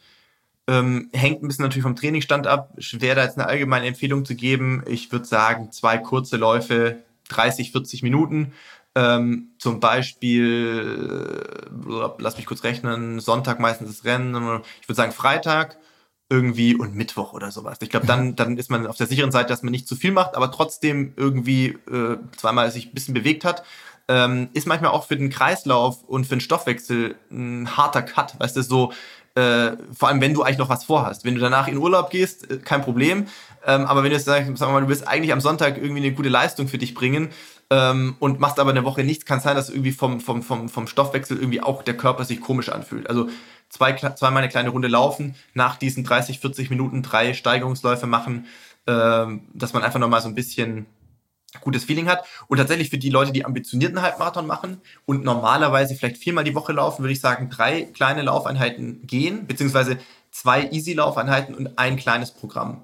[0.68, 2.74] ähm, hängt ein bisschen natürlich vom Trainingsstand ab.
[2.78, 4.84] Schwer da jetzt eine allgemeine Empfehlung zu geben.
[4.88, 6.98] Ich würde sagen, zwei kurze Läufe,
[7.30, 8.54] 30, 40 Minuten.
[8.96, 14.62] Ähm, zum Beispiel, äh, lass mich kurz rechnen, Sonntag meistens das Rennen.
[14.82, 15.78] Ich würde sagen Freitag
[16.30, 17.78] irgendwie und Mittwoch oder sowas.
[17.82, 20.12] Ich glaube, dann, dann ist man auf der sicheren Seite, dass man nicht zu viel
[20.12, 23.64] macht, aber trotzdem irgendwie äh, zweimal sich ein bisschen bewegt hat.
[24.08, 28.38] Ähm, ist manchmal auch für den Kreislauf und für den Stoffwechsel ein harter Cut.
[28.40, 28.92] Weißt du, so
[29.36, 31.26] äh, vor allem, wenn du eigentlich noch was vorhast.
[31.26, 33.28] Wenn du danach in Urlaub gehst, äh, kein Problem.
[33.66, 36.14] Ähm, aber wenn du jetzt sagst, sag mal, du willst eigentlich am Sonntag irgendwie eine
[36.14, 37.30] gute Leistung für dich bringen
[37.70, 40.88] ähm, und machst aber eine Woche nichts, kann sein, dass irgendwie vom, vom, vom, vom
[40.88, 43.10] Stoffwechsel irgendwie auch der Körper sich komisch anfühlt.
[43.10, 43.30] Also
[43.70, 48.46] zwei, zweimal eine kleine Runde laufen, nach diesen 30, 40 Minuten drei Steigerungsläufe machen,
[48.86, 50.86] ähm, dass man einfach nochmal so ein bisschen
[51.62, 52.26] gutes Feeling hat.
[52.48, 56.74] Und tatsächlich für die Leute, die ambitionierten Halbmarathon machen und normalerweise vielleicht viermal die Woche
[56.74, 59.98] laufen, würde ich sagen, drei kleine Laufeinheiten gehen, beziehungsweise
[60.32, 62.84] zwei Easy-Laufeinheiten und ein kleines Programm.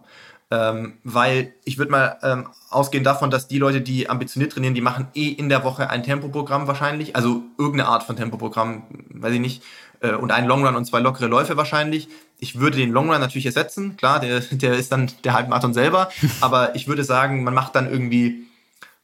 [0.52, 4.82] Ähm, weil ich würde mal ähm, ausgehen davon, dass die Leute, die ambitioniert trainieren, die
[4.82, 9.42] machen eh in der Woche ein Tempoprogramm wahrscheinlich, also irgendeine Art von Tempoprogramm, weiß ich
[9.42, 9.64] nicht,
[10.00, 12.08] äh, und einen Longrun und zwei lockere Läufe wahrscheinlich.
[12.40, 16.10] Ich würde den Longrun natürlich ersetzen, klar, der, der ist dann der Halbmarathon selber,
[16.42, 18.48] aber ich würde sagen, man macht dann irgendwie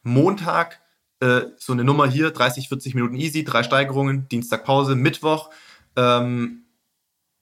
[0.06, 0.80] Montag
[1.20, 5.50] äh, so eine Nummer hier, 30, 40 Minuten easy, drei Steigerungen, Dienstag Pause, Mittwoch.
[5.98, 6.62] Ähm,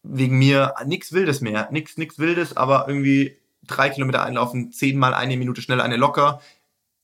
[0.03, 5.37] wegen mir nichts Wildes mehr, nichts nix Wildes, aber irgendwie drei Kilometer einlaufen, zehnmal eine
[5.37, 6.41] Minute schnell, eine locker.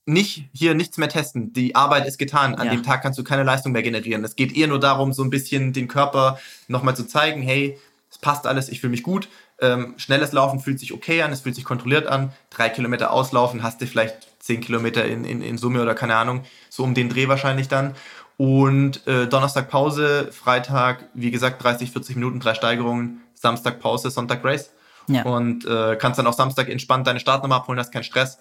[0.06, 1.52] Nicht hier nichts mehr testen.
[1.52, 2.54] Die Arbeit ist getan.
[2.54, 2.72] An ja.
[2.72, 4.24] dem Tag kannst du keine Leistung mehr generieren.
[4.24, 6.38] Es geht eher nur darum, so ein bisschen den Körper
[6.68, 7.78] nochmal zu zeigen, hey,
[8.10, 9.28] es passt alles, ich fühle mich gut.
[9.60, 12.32] Ähm, schnelles Laufen fühlt sich okay an, es fühlt sich kontrolliert an.
[12.48, 16.42] Drei Kilometer auslaufen, hast du vielleicht zehn Kilometer in, in, in Summe oder keine Ahnung,
[16.68, 17.94] so um den Dreh wahrscheinlich dann.
[18.36, 24.42] Und äh, Donnerstag Pause, Freitag, wie gesagt, 30, 40 Minuten, drei Steigerungen, Samstag Pause, Sonntag
[24.44, 24.72] Race.
[25.08, 25.24] Ja.
[25.24, 28.38] Und äh, kannst dann auch Samstag entspannt deine Startnummer abholen, hast keinen Stress.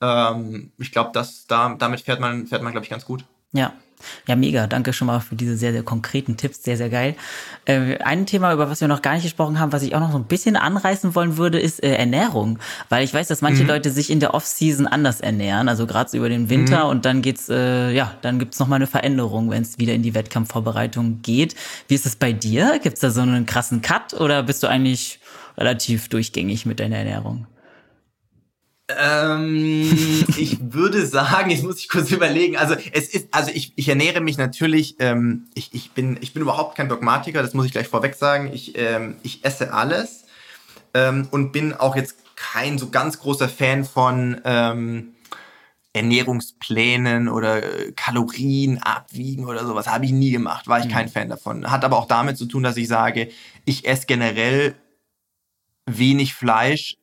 [0.00, 3.24] Ähm, ich glaube, da, damit fährt man, fährt man, glaube ich, ganz gut.
[3.52, 3.72] Ja,
[4.26, 4.66] ja, mega.
[4.66, 6.62] Danke schon mal für diese sehr, sehr konkreten Tipps.
[6.62, 7.16] Sehr, sehr geil.
[7.64, 10.12] Äh, ein Thema, über was wir noch gar nicht gesprochen haben, was ich auch noch
[10.12, 12.58] so ein bisschen anreißen wollen würde, ist äh, Ernährung.
[12.88, 13.68] Weil ich weiß, dass manche mhm.
[13.68, 16.90] Leute sich in der Off-Season anders ernähren, also gerade so über den Winter mhm.
[16.90, 20.02] und dann geht's, äh, ja, dann gibt's noch mal eine Veränderung, wenn es wieder in
[20.02, 21.54] die Wettkampfvorbereitung geht.
[21.88, 22.78] Wie ist es bei dir?
[22.82, 25.20] Gibt's da so einen krassen Cut oder bist du eigentlich
[25.56, 27.46] relativ durchgängig mit deiner Ernährung?
[28.88, 32.56] Ähm, ich würde sagen, jetzt muss ich kurz überlegen.
[32.56, 34.96] Also es ist, also ich, ich ernähre mich natürlich.
[34.98, 37.42] Ähm, ich, ich bin, ich bin überhaupt kein Dogmatiker.
[37.42, 38.50] Das muss ich gleich vorweg sagen.
[38.52, 40.24] Ich, ähm, ich esse alles
[40.94, 45.14] ähm, und bin auch jetzt kein so ganz großer Fan von ähm,
[45.92, 50.90] Ernährungsplänen oder äh, Kalorien abwiegen oder sowas habe ich nie gemacht, war ich mhm.
[50.90, 51.70] kein Fan davon.
[51.70, 53.30] Hat aber auch damit zu tun, dass ich sage,
[53.64, 54.74] ich esse generell
[55.86, 56.96] wenig Fleisch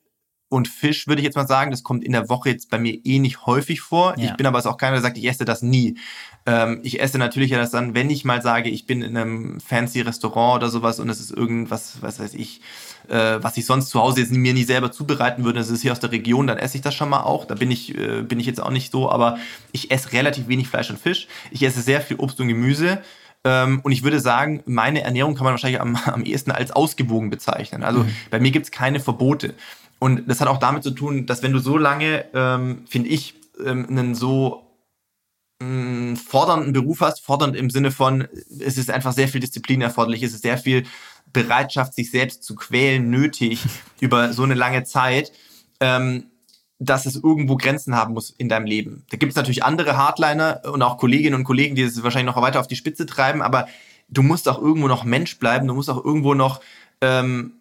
[0.48, 1.70] und Fisch, würde ich jetzt mal sagen.
[1.70, 4.14] Das kommt in der Woche jetzt bei mir eh nicht häufig vor.
[4.16, 4.26] Ja.
[4.26, 5.98] Ich bin aber auch keiner, der sagt, ich esse das nie.
[6.46, 9.60] Ähm, ich esse natürlich ja das dann, wenn ich mal sage, ich bin in einem
[9.60, 12.60] fancy Restaurant oder sowas und es ist irgendwas, was weiß ich,
[13.08, 15.90] äh, was ich sonst zu Hause jetzt mir nie selber zubereiten würde, das ist hier
[15.90, 17.44] aus der Region, dann esse ich das schon mal auch.
[17.44, 19.38] Da bin ich, äh, bin ich jetzt auch nicht so, aber
[19.72, 21.26] ich esse relativ wenig Fleisch und Fisch.
[21.50, 23.02] Ich esse sehr viel Obst und Gemüse.
[23.46, 27.30] Ähm, und ich würde sagen, meine Ernährung kann man wahrscheinlich am, am ehesten als ausgewogen
[27.30, 27.82] bezeichnen.
[27.82, 28.14] Also mhm.
[28.30, 29.54] bei mir gibt es keine Verbote.
[29.98, 33.34] Und das hat auch damit zu tun, dass wenn du so lange, ähm, finde ich,
[33.64, 34.66] ähm, einen so
[35.62, 38.28] mh, fordernden Beruf hast, fordernd im Sinne von,
[38.60, 40.84] es ist einfach sehr viel Disziplin erforderlich, es ist sehr viel
[41.32, 43.60] Bereitschaft, sich selbst zu quälen, nötig
[44.00, 45.32] über so eine lange Zeit,
[45.80, 46.24] ähm,
[46.78, 49.04] dass es irgendwo Grenzen haben muss in deinem Leben.
[49.10, 52.42] Da gibt es natürlich andere Hardliner und auch Kolleginnen und Kollegen, die es wahrscheinlich noch
[52.42, 53.66] weiter auf die Spitze treiben, aber
[54.08, 56.60] du musst auch irgendwo noch Mensch bleiben, du musst auch irgendwo noch
[57.00, 57.52] ähm,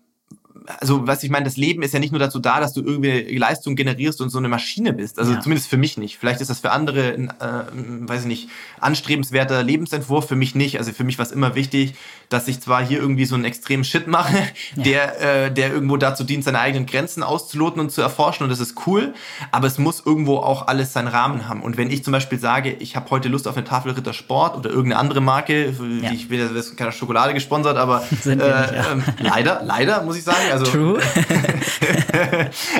[0.79, 3.37] also was ich meine, das Leben ist ja nicht nur dazu da, dass du irgendwie
[3.37, 5.19] Leistung generierst und so eine Maschine bist.
[5.19, 5.39] Also ja.
[5.39, 6.17] zumindest für mich nicht.
[6.17, 8.49] Vielleicht ist das für andere, ein, äh, weiß ich nicht,
[8.79, 10.27] anstrebenswerter Lebensentwurf.
[10.27, 10.77] Für mich nicht.
[10.77, 11.95] Also für mich war es immer wichtig,
[12.29, 14.37] dass ich zwar hier irgendwie so einen extremen Shit mache,
[14.75, 14.83] ja.
[14.83, 18.43] der, äh, der irgendwo dazu dient, seine eigenen Grenzen auszuloten und zu erforschen.
[18.43, 19.13] Und das ist cool.
[19.51, 21.61] Aber es muss irgendwo auch alles seinen Rahmen haben.
[21.61, 24.57] Und wenn ich zum Beispiel sage, ich habe heute Lust auf eine Tafel Ritter Sport
[24.57, 26.11] oder irgendeine andere Marke, ja.
[26.11, 28.73] ich will, das ist keine Schokolade gesponsert, aber äh, nicht, äh,
[29.19, 30.44] leider, leider muss ich sagen.
[30.51, 30.99] Also, True.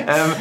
[0.06, 0.32] ähm,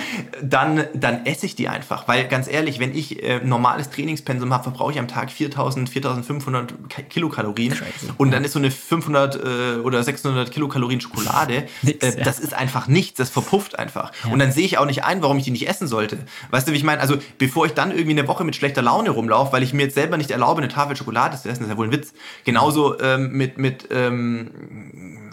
[0.41, 2.07] dann, dann esse ich die einfach.
[2.07, 6.73] Weil ganz ehrlich, wenn ich äh, normales Trainingspensum habe, verbrauche ich am Tag 4000, 4500
[7.09, 7.73] Kilokalorien.
[7.73, 8.11] Crazy.
[8.17, 12.88] Und dann ist so eine 500 äh, oder 600 Kilokalorien Schokolade, äh, das ist einfach
[12.88, 14.11] nichts, das verpufft einfach.
[14.23, 14.32] Ja.
[14.32, 16.19] Und dann sehe ich auch nicht ein, warum ich die nicht essen sollte.
[16.51, 17.01] Weißt du, wie ich meine?
[17.01, 19.95] Also bevor ich dann irgendwie eine Woche mit schlechter Laune rumlaufe, weil ich mir jetzt
[19.95, 22.13] selber nicht erlaube, eine Tafel Schokolade zu essen, das ist ja wohl ein Witz.
[22.43, 24.51] Genauso ähm, mit, mit ähm,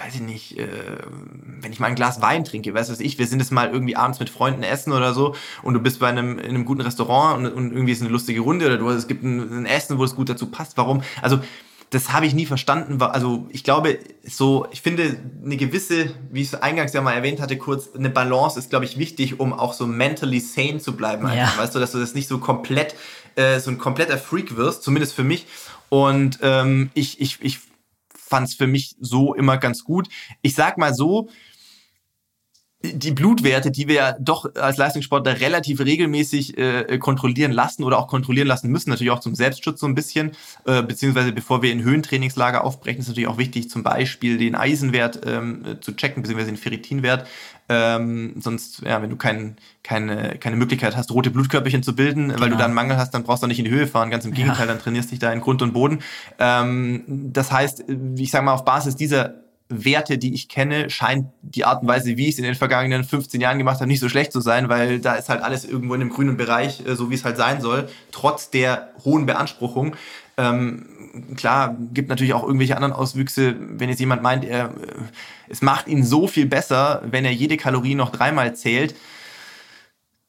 [0.05, 0.69] weiß ich nicht, äh,
[1.61, 3.71] wenn ich mal ein Glas Wein trinke, weißt du was ich, wir sind jetzt mal
[3.71, 6.81] irgendwie abends mit Freunden essen oder so und du bist bei einem, in einem guten
[6.81, 9.99] Restaurant und, und irgendwie ist eine lustige Runde oder du, es gibt ein, ein Essen,
[9.99, 10.77] wo es gut dazu passt.
[10.77, 11.03] Warum?
[11.21, 11.41] Also
[11.91, 13.03] das habe ich nie verstanden.
[13.03, 17.39] Also ich glaube, so, ich finde eine gewisse, wie ich es eingangs ja mal erwähnt
[17.39, 21.29] hatte, kurz, eine Balance ist, glaube ich, wichtig, um auch so mentally sane zu bleiben.
[21.29, 21.53] Ja.
[21.59, 22.95] Weißt du, dass du das nicht so komplett,
[23.37, 25.47] äh, so ein kompletter Freak wirst, zumindest für mich.
[25.91, 27.59] Und ähm, ich, ich, ich
[28.33, 30.09] fand es für mich so immer ganz gut.
[30.41, 31.29] Ich sag mal so,
[32.83, 38.09] die Blutwerte, die wir ja doch als Leistungssportler relativ regelmäßig äh, kontrollieren lassen oder auch
[38.09, 40.33] kontrollieren lassen müssen, natürlich auch zum Selbstschutz so ein bisschen,
[40.67, 45.21] äh, beziehungsweise bevor wir in Höhentrainingslager aufbrechen, ist natürlich auch wichtig, zum Beispiel den Eisenwert
[45.25, 47.29] ähm, zu checken, beziehungsweise den Ferritinwert.
[47.69, 52.41] Ähm, sonst, ja, wenn du kein, keine, keine Möglichkeit hast, rote Blutkörperchen zu bilden, genau.
[52.41, 52.59] weil du genau.
[52.59, 54.11] da einen Mangel hast, dann brauchst du auch nicht in die Höhe fahren.
[54.11, 54.73] Ganz im Gegenteil, ja.
[54.73, 56.01] dann trainierst du dich da in Grund und Boden.
[56.41, 57.85] Ähm, das heißt,
[58.17, 59.42] ich sage mal, auf Basis dieser
[59.73, 63.05] Werte, die ich kenne, scheint die Art und Weise, wie ich es in den vergangenen
[63.05, 65.95] 15 Jahren gemacht habe, nicht so schlecht zu sein, weil da ist halt alles irgendwo
[65.95, 69.97] in dem grünen Bereich, äh, so wie es halt sein soll, trotz der hohen Beanspruchung.
[70.37, 70.87] Ähm,
[71.37, 74.71] klar, gibt natürlich auch irgendwelche anderen Auswüchse, wenn jetzt jemand meint, er, äh,
[75.49, 78.95] es macht ihn so viel besser, wenn er jede Kalorie noch dreimal zählt,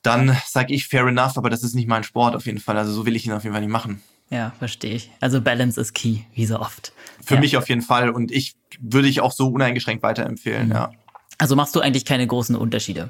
[0.01, 2.77] dann sage ich fair enough, aber das ist nicht mein Sport auf jeden Fall.
[2.77, 4.01] Also so will ich ihn auf jeden Fall nicht machen.
[4.29, 5.11] Ja, verstehe ich.
[5.19, 6.91] Also Balance ist key, wie so oft.
[7.25, 7.39] Für ja.
[7.39, 10.73] mich auf jeden Fall und ich würde ich auch so uneingeschränkt weiterempfehlen, mhm.
[10.73, 10.91] ja.
[11.37, 13.09] Also machst du eigentlich keine großen Unterschiede?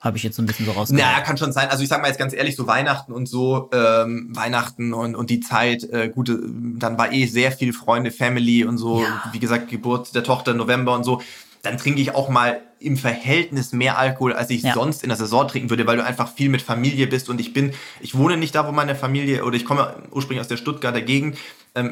[0.00, 1.06] Habe ich jetzt so ein bisschen so rausgehört.
[1.06, 1.70] Naja, kann schon sein.
[1.70, 5.30] Also ich sag mal jetzt ganz ehrlich, so Weihnachten und so, ähm, Weihnachten und, und
[5.30, 9.22] die Zeit, äh, gut, dann war eh sehr viel Freunde, Family und so, ja.
[9.32, 11.22] wie gesagt, Geburt der Tochter November und so
[11.64, 14.74] dann trinke ich auch mal im Verhältnis mehr Alkohol, als ich ja.
[14.74, 17.54] sonst in der Saison trinken würde, weil du einfach viel mit Familie bist und ich
[17.54, 21.00] bin, ich wohne nicht da, wo meine Familie, oder ich komme ursprünglich aus der Stuttgarter
[21.00, 21.38] Gegend,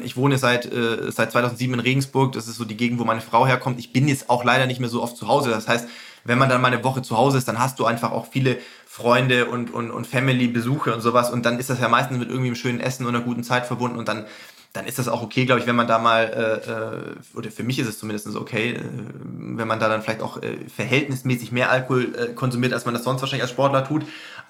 [0.03, 3.21] ich wohne seit, äh, seit 2007 in Regensburg, das ist so die Gegend, wo meine
[3.21, 3.79] Frau herkommt.
[3.79, 5.87] Ich bin jetzt auch leider nicht mehr so oft zu Hause, das heißt,
[6.25, 8.59] wenn man dann mal eine Woche zu Hause ist, dann hast du einfach auch viele
[8.85, 12.47] Freunde und, und, und Family-Besuche und sowas und dann ist das ja meistens mit irgendwie
[12.47, 14.25] einem schönen Essen und einer guten Zeit verbunden und dann
[14.73, 17.61] dann ist das auch okay, glaube ich, wenn man da mal, äh, äh, oder für
[17.61, 21.69] mich ist es zumindest okay, äh, wenn man da dann vielleicht auch äh, verhältnismäßig mehr
[21.69, 24.03] Alkohol äh, konsumiert, als man das sonst wahrscheinlich als Sportler tut.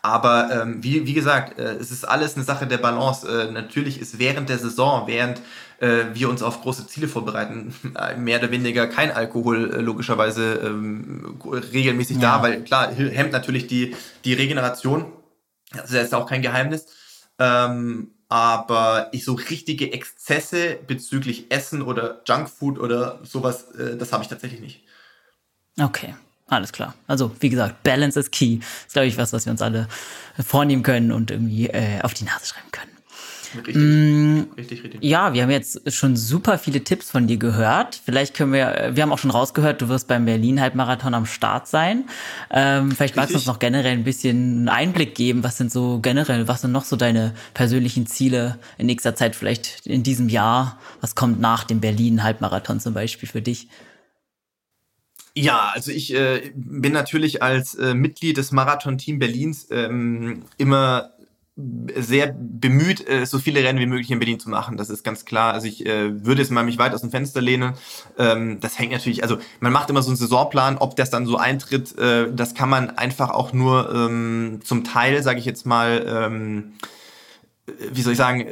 [0.05, 3.25] Aber ähm, wie, wie gesagt, äh, es ist alles eine Sache der Balance.
[3.25, 5.39] Äh, natürlich ist während der Saison, während
[5.79, 10.55] äh, wir uns auf große Ziele vorbereiten, äh, mehr oder weniger kein Alkohol äh, logischerweise
[10.55, 12.37] ähm, regelmäßig ja.
[12.37, 13.95] da, weil klar, hemmt natürlich die,
[14.25, 15.05] die Regeneration.
[15.71, 16.87] Das ist jetzt auch kein Geheimnis.
[17.39, 24.23] Ähm, aber ich so richtige Exzesse bezüglich Essen oder Junkfood oder sowas, äh, das habe
[24.23, 24.83] ich tatsächlich nicht.
[25.79, 26.13] Okay.
[26.55, 26.93] Alles klar.
[27.07, 28.59] Also, wie gesagt, Balance is key.
[28.59, 29.87] Das ist, glaube ich, was, was wir uns alle
[30.43, 32.93] vornehmen können und irgendwie äh, auf die Nase schreiben können.
[33.55, 35.03] Richtig, mm, richtig, richtig.
[35.03, 37.99] Ja, wir haben jetzt schon super viele Tipps von dir gehört.
[38.03, 42.05] Vielleicht können wir, wir haben auch schon rausgehört, du wirst beim Berlin-Halbmarathon am Start sein.
[42.51, 45.43] Ähm, vielleicht magst du uns noch generell ein bisschen einen Einblick geben.
[45.43, 49.85] Was sind so generell, was sind noch so deine persönlichen Ziele in nächster Zeit, vielleicht
[49.85, 50.79] in diesem Jahr?
[51.01, 53.67] Was kommt nach dem Berlin-Halbmarathon zum Beispiel für dich?
[55.36, 61.13] Ja, also ich äh, bin natürlich als äh, Mitglied des Marathon-Team Berlins ähm, immer
[61.55, 64.75] sehr bemüht, äh, so viele Rennen wie möglich in Berlin zu machen.
[64.75, 65.53] Das ist ganz klar.
[65.53, 67.73] Also ich äh, würde jetzt mal mich weit aus dem Fenster lehnen.
[68.17, 71.38] Ähm, das hängt natürlich, also man macht immer so einen Saisonplan, ob das dann so
[71.38, 76.05] eintritt, äh, das kann man einfach auch nur ähm, zum Teil, sage ich jetzt mal,
[76.07, 76.73] ähm,
[77.66, 78.45] wie soll ich sagen,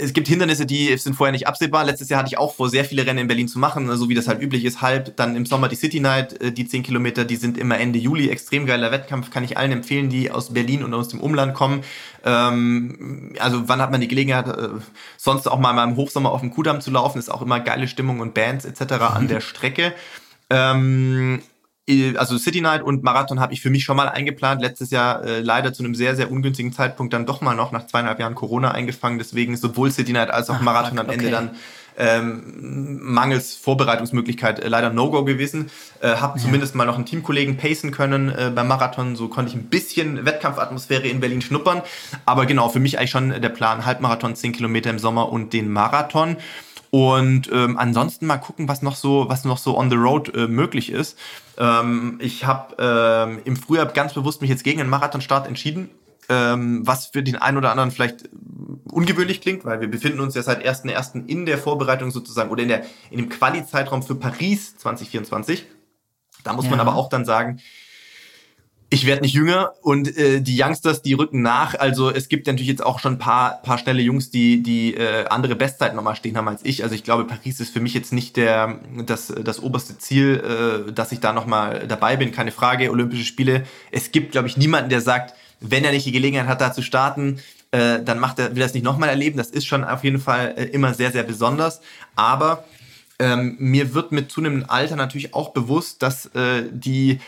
[0.00, 1.84] es gibt Hindernisse, die sind vorher nicht absehbar.
[1.84, 4.14] Letztes Jahr hatte ich auch vor, sehr viele Rennen in Berlin zu machen, so wie
[4.14, 5.16] das halt üblich ist, halb.
[5.16, 8.28] Dann im Sommer die City Night, äh, die 10 Kilometer, die sind immer Ende Juli.
[8.28, 11.84] Extrem geiler Wettkampf, kann ich allen empfehlen, die aus Berlin und aus dem Umland kommen.
[12.24, 14.70] Ähm, also wann hat man die Gelegenheit, äh,
[15.16, 18.18] sonst auch mal meinem Hochsommer auf dem Kudamm zu laufen, ist auch immer geile Stimmung
[18.18, 18.92] und Bands etc.
[19.02, 19.94] an der Strecke.
[20.50, 21.55] Ähm, äh,
[22.16, 24.60] also City Night und Marathon habe ich für mich schon mal eingeplant.
[24.60, 27.86] Letztes Jahr äh, leider zu einem sehr, sehr ungünstigen Zeitpunkt dann doch mal noch nach
[27.86, 29.18] zweieinhalb Jahren Corona eingefangen.
[29.18, 31.50] Deswegen ist sowohl City Night als auch Ach, Marathon am Ende dann
[31.98, 35.70] ähm, mangels Vorbereitungsmöglichkeit äh, leider No-Go gewesen.
[36.00, 36.44] Äh, habe ja.
[36.44, 39.16] zumindest mal noch einen Teamkollegen pacen können äh, beim Marathon.
[39.16, 41.82] So konnte ich ein bisschen Wettkampfatmosphäre in Berlin schnuppern.
[42.24, 45.70] Aber genau, für mich eigentlich schon der Plan, Halbmarathon, 10 Kilometer im Sommer und den
[45.70, 46.36] Marathon.
[46.90, 50.46] Und ähm, ansonsten mal gucken, was noch so, was noch so on the road äh,
[50.46, 51.18] möglich ist.
[51.58, 55.90] Ähm, ich habe ähm, im Frühjahr ganz bewusst mich jetzt gegen einen Marathonstart entschieden,
[56.28, 58.28] ähm, was für den einen oder anderen vielleicht
[58.90, 61.26] ungewöhnlich klingt, weil wir befinden uns ja seit 1.1.
[61.26, 65.66] in der Vorbereitung sozusagen oder in, der, in dem Quali-Zeitraum für Paris 2024.
[66.44, 66.70] Da muss ja.
[66.70, 67.60] man aber auch dann sagen,
[68.88, 71.74] ich werde nicht jünger und äh, die Youngsters, die rücken nach.
[71.74, 75.26] Also es gibt natürlich jetzt auch schon ein paar, paar schnelle Jungs, die, die äh,
[75.26, 76.84] andere Bestzeiten nochmal stehen haben als ich.
[76.84, 80.92] Also ich glaube, Paris ist für mich jetzt nicht der, das, das oberste Ziel, äh,
[80.92, 82.30] dass ich da nochmal dabei bin.
[82.30, 83.64] Keine Frage, Olympische Spiele.
[83.90, 86.82] Es gibt, glaube ich, niemanden, der sagt, wenn er nicht die Gelegenheit hat, da zu
[86.82, 87.40] starten,
[87.72, 89.36] äh, dann macht er, will er es nicht nochmal erleben.
[89.36, 91.80] Das ist schon auf jeden Fall äh, immer sehr, sehr besonders.
[92.14, 92.64] Aber
[93.18, 97.18] ähm, mir wird mit zunehmendem Alter natürlich auch bewusst, dass äh, die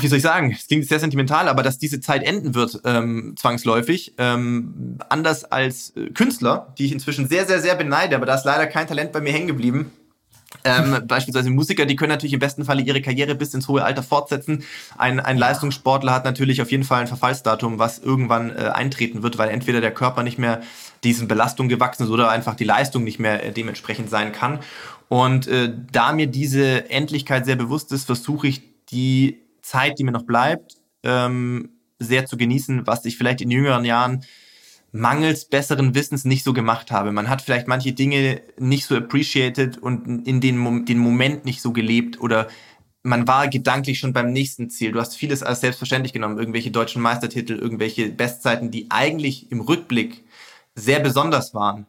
[0.00, 3.34] wie soll ich sagen, es klingt sehr sentimental, aber dass diese Zeit enden wird, ähm,
[3.38, 4.14] zwangsläufig.
[4.18, 8.44] Ähm, anders als äh, Künstler, die ich inzwischen sehr, sehr, sehr beneide, aber da ist
[8.44, 9.90] leider kein Talent bei mir hängen geblieben.
[10.64, 14.02] Ähm, beispielsweise Musiker, die können natürlich im besten Falle ihre Karriere bis ins hohe Alter
[14.02, 14.64] fortsetzen.
[14.98, 19.38] Ein, ein Leistungssportler hat natürlich auf jeden Fall ein Verfallsdatum, was irgendwann äh, eintreten wird,
[19.38, 20.60] weil entweder der Körper nicht mehr
[21.04, 24.58] diesen Belastungen gewachsen ist oder einfach die Leistung nicht mehr äh, dementsprechend sein kann.
[25.08, 29.40] Und äh, da mir diese Endlichkeit sehr bewusst ist, versuche ich die
[29.70, 34.24] Zeit, die mir noch bleibt, ähm, sehr zu genießen, was ich vielleicht in jüngeren Jahren
[34.92, 37.12] mangels besseren Wissens nicht so gemacht habe.
[37.12, 41.72] Man hat vielleicht manche Dinge nicht so appreciated und in den, den Moment nicht so
[41.72, 42.48] gelebt oder
[43.02, 44.92] man war gedanklich schon beim nächsten Ziel.
[44.92, 50.24] Du hast vieles als selbstverständlich genommen, irgendwelche deutschen Meistertitel, irgendwelche Bestzeiten, die eigentlich im Rückblick
[50.74, 51.86] sehr besonders waren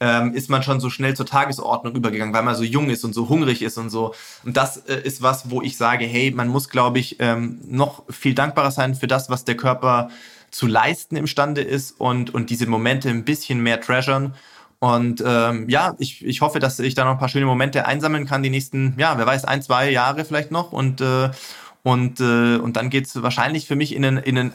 [0.00, 3.14] ähm, ist man schon so schnell zur Tagesordnung übergegangen, weil man so jung ist und
[3.14, 4.14] so hungrig ist und so.
[4.44, 8.04] Und das äh, ist was, wo ich sage, hey, man muss, glaube ich, ähm, noch
[8.08, 10.10] viel dankbarer sein für das, was der Körper
[10.50, 14.34] zu leisten imstande ist und, und diese Momente ein bisschen mehr treasuren.
[14.80, 18.26] Und ähm, ja, ich, ich hoffe, dass ich da noch ein paar schöne Momente einsammeln
[18.26, 20.72] kann, die nächsten, ja, wer weiß, ein, zwei Jahre vielleicht noch.
[20.72, 21.30] Und, äh,
[21.82, 24.52] und, äh, und dann geht's wahrscheinlich für mich in einen, in einen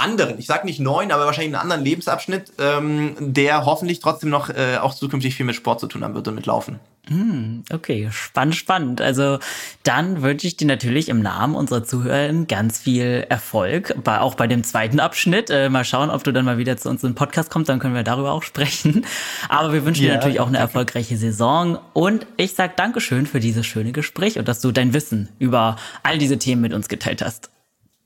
[0.00, 4.50] anderen, ich sage nicht neuen, aber wahrscheinlich einen anderen Lebensabschnitt, ähm, der hoffentlich trotzdem noch
[4.50, 6.80] äh, auch zukünftig viel mit Sport zu tun haben wird und mit Laufen.
[7.08, 9.00] Hm, okay, spannend, spannend.
[9.00, 9.38] Also
[9.82, 14.46] dann wünsche ich dir natürlich im Namen unserer Zuhörer ganz viel Erfolg, bei, auch bei
[14.46, 15.50] dem zweiten Abschnitt.
[15.50, 17.94] Äh, mal schauen, ob du dann mal wieder zu uns im Podcast kommst, dann können
[17.94, 19.04] wir darüber auch sprechen.
[19.48, 20.68] Aber wir wünschen ja, dir natürlich auch eine danke.
[20.68, 25.30] erfolgreiche Saison und ich sage Dankeschön für dieses schöne Gespräch und dass du dein Wissen
[25.38, 27.50] über all diese Themen mit uns geteilt hast.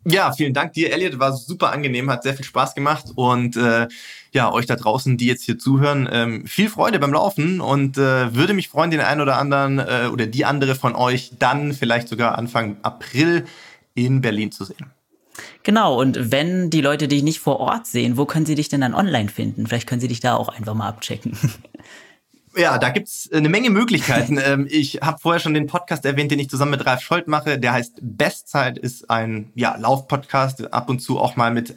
[0.06, 1.18] Ja, vielen Dank dir, Elliot.
[1.18, 3.06] War super angenehm, hat sehr viel Spaß gemacht.
[3.14, 3.88] Und äh,
[4.32, 8.34] ja, euch da draußen, die jetzt hier zuhören, ähm, viel Freude beim Laufen und äh,
[8.34, 12.08] würde mich freuen, den einen oder anderen äh, oder die andere von euch dann vielleicht
[12.08, 13.44] sogar Anfang April
[13.94, 14.90] in Berlin zu sehen.
[15.62, 18.82] Genau, und wenn die Leute dich nicht vor Ort sehen, wo können sie dich denn
[18.82, 19.66] dann online finden?
[19.66, 21.36] Vielleicht können sie dich da auch einfach mal abchecken.
[22.56, 24.34] Ja, da gibt's eine Menge Möglichkeiten.
[24.44, 27.58] Ähm, ich habe vorher schon den Podcast erwähnt, den ich zusammen mit Ralf Scholz mache.
[27.58, 31.74] Der heißt Bestzeit, ist ein ja, Laufpodcast, ab und zu auch mal mit, äh,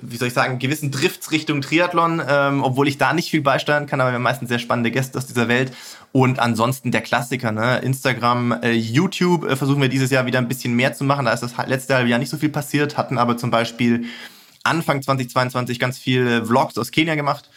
[0.00, 3.86] wie soll ich sagen, gewissen Drifts Richtung Triathlon, ähm, obwohl ich da nicht viel beisteuern
[3.86, 5.72] kann, aber wir haben meistens sehr spannende Gäste aus dieser Welt.
[6.10, 7.78] Und ansonsten der Klassiker, ne?
[7.78, 11.26] Instagram, äh, YouTube äh, versuchen wir dieses Jahr wieder ein bisschen mehr zu machen.
[11.26, 14.06] Da ist das letzte halbe Jahr nicht so viel passiert, hatten aber zum Beispiel
[14.64, 17.48] Anfang 2022 ganz viele Vlogs aus Kenia gemacht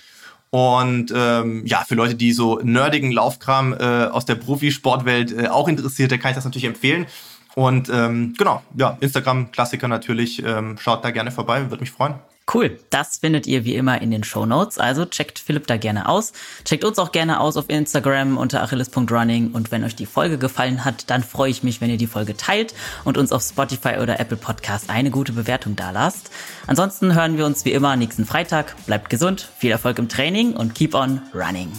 [0.51, 5.69] und ähm, ja, für Leute, die so nerdigen Laufkram äh, aus der Profisportwelt äh, auch
[5.69, 7.07] interessiert, da kann ich das natürlich empfehlen.
[7.55, 10.43] Und ähm, genau, ja, Instagram-Klassiker natürlich.
[10.43, 12.15] Ähm, schaut da gerne vorbei, würde mich freuen.
[12.53, 14.77] Cool, das findet ihr wie immer in den Show Notes.
[14.77, 16.33] Also checkt Philipp da gerne aus.
[16.65, 19.51] Checkt uns auch gerne aus auf Instagram unter achilles.running.
[19.51, 22.35] Und wenn euch die Folge gefallen hat, dann freue ich mich, wenn ihr die Folge
[22.35, 22.73] teilt
[23.05, 26.29] und uns auf Spotify oder Apple Podcast eine gute Bewertung dalasst.
[26.67, 28.75] Ansonsten hören wir uns wie immer nächsten Freitag.
[28.85, 31.71] Bleibt gesund, viel Erfolg im Training und keep on running.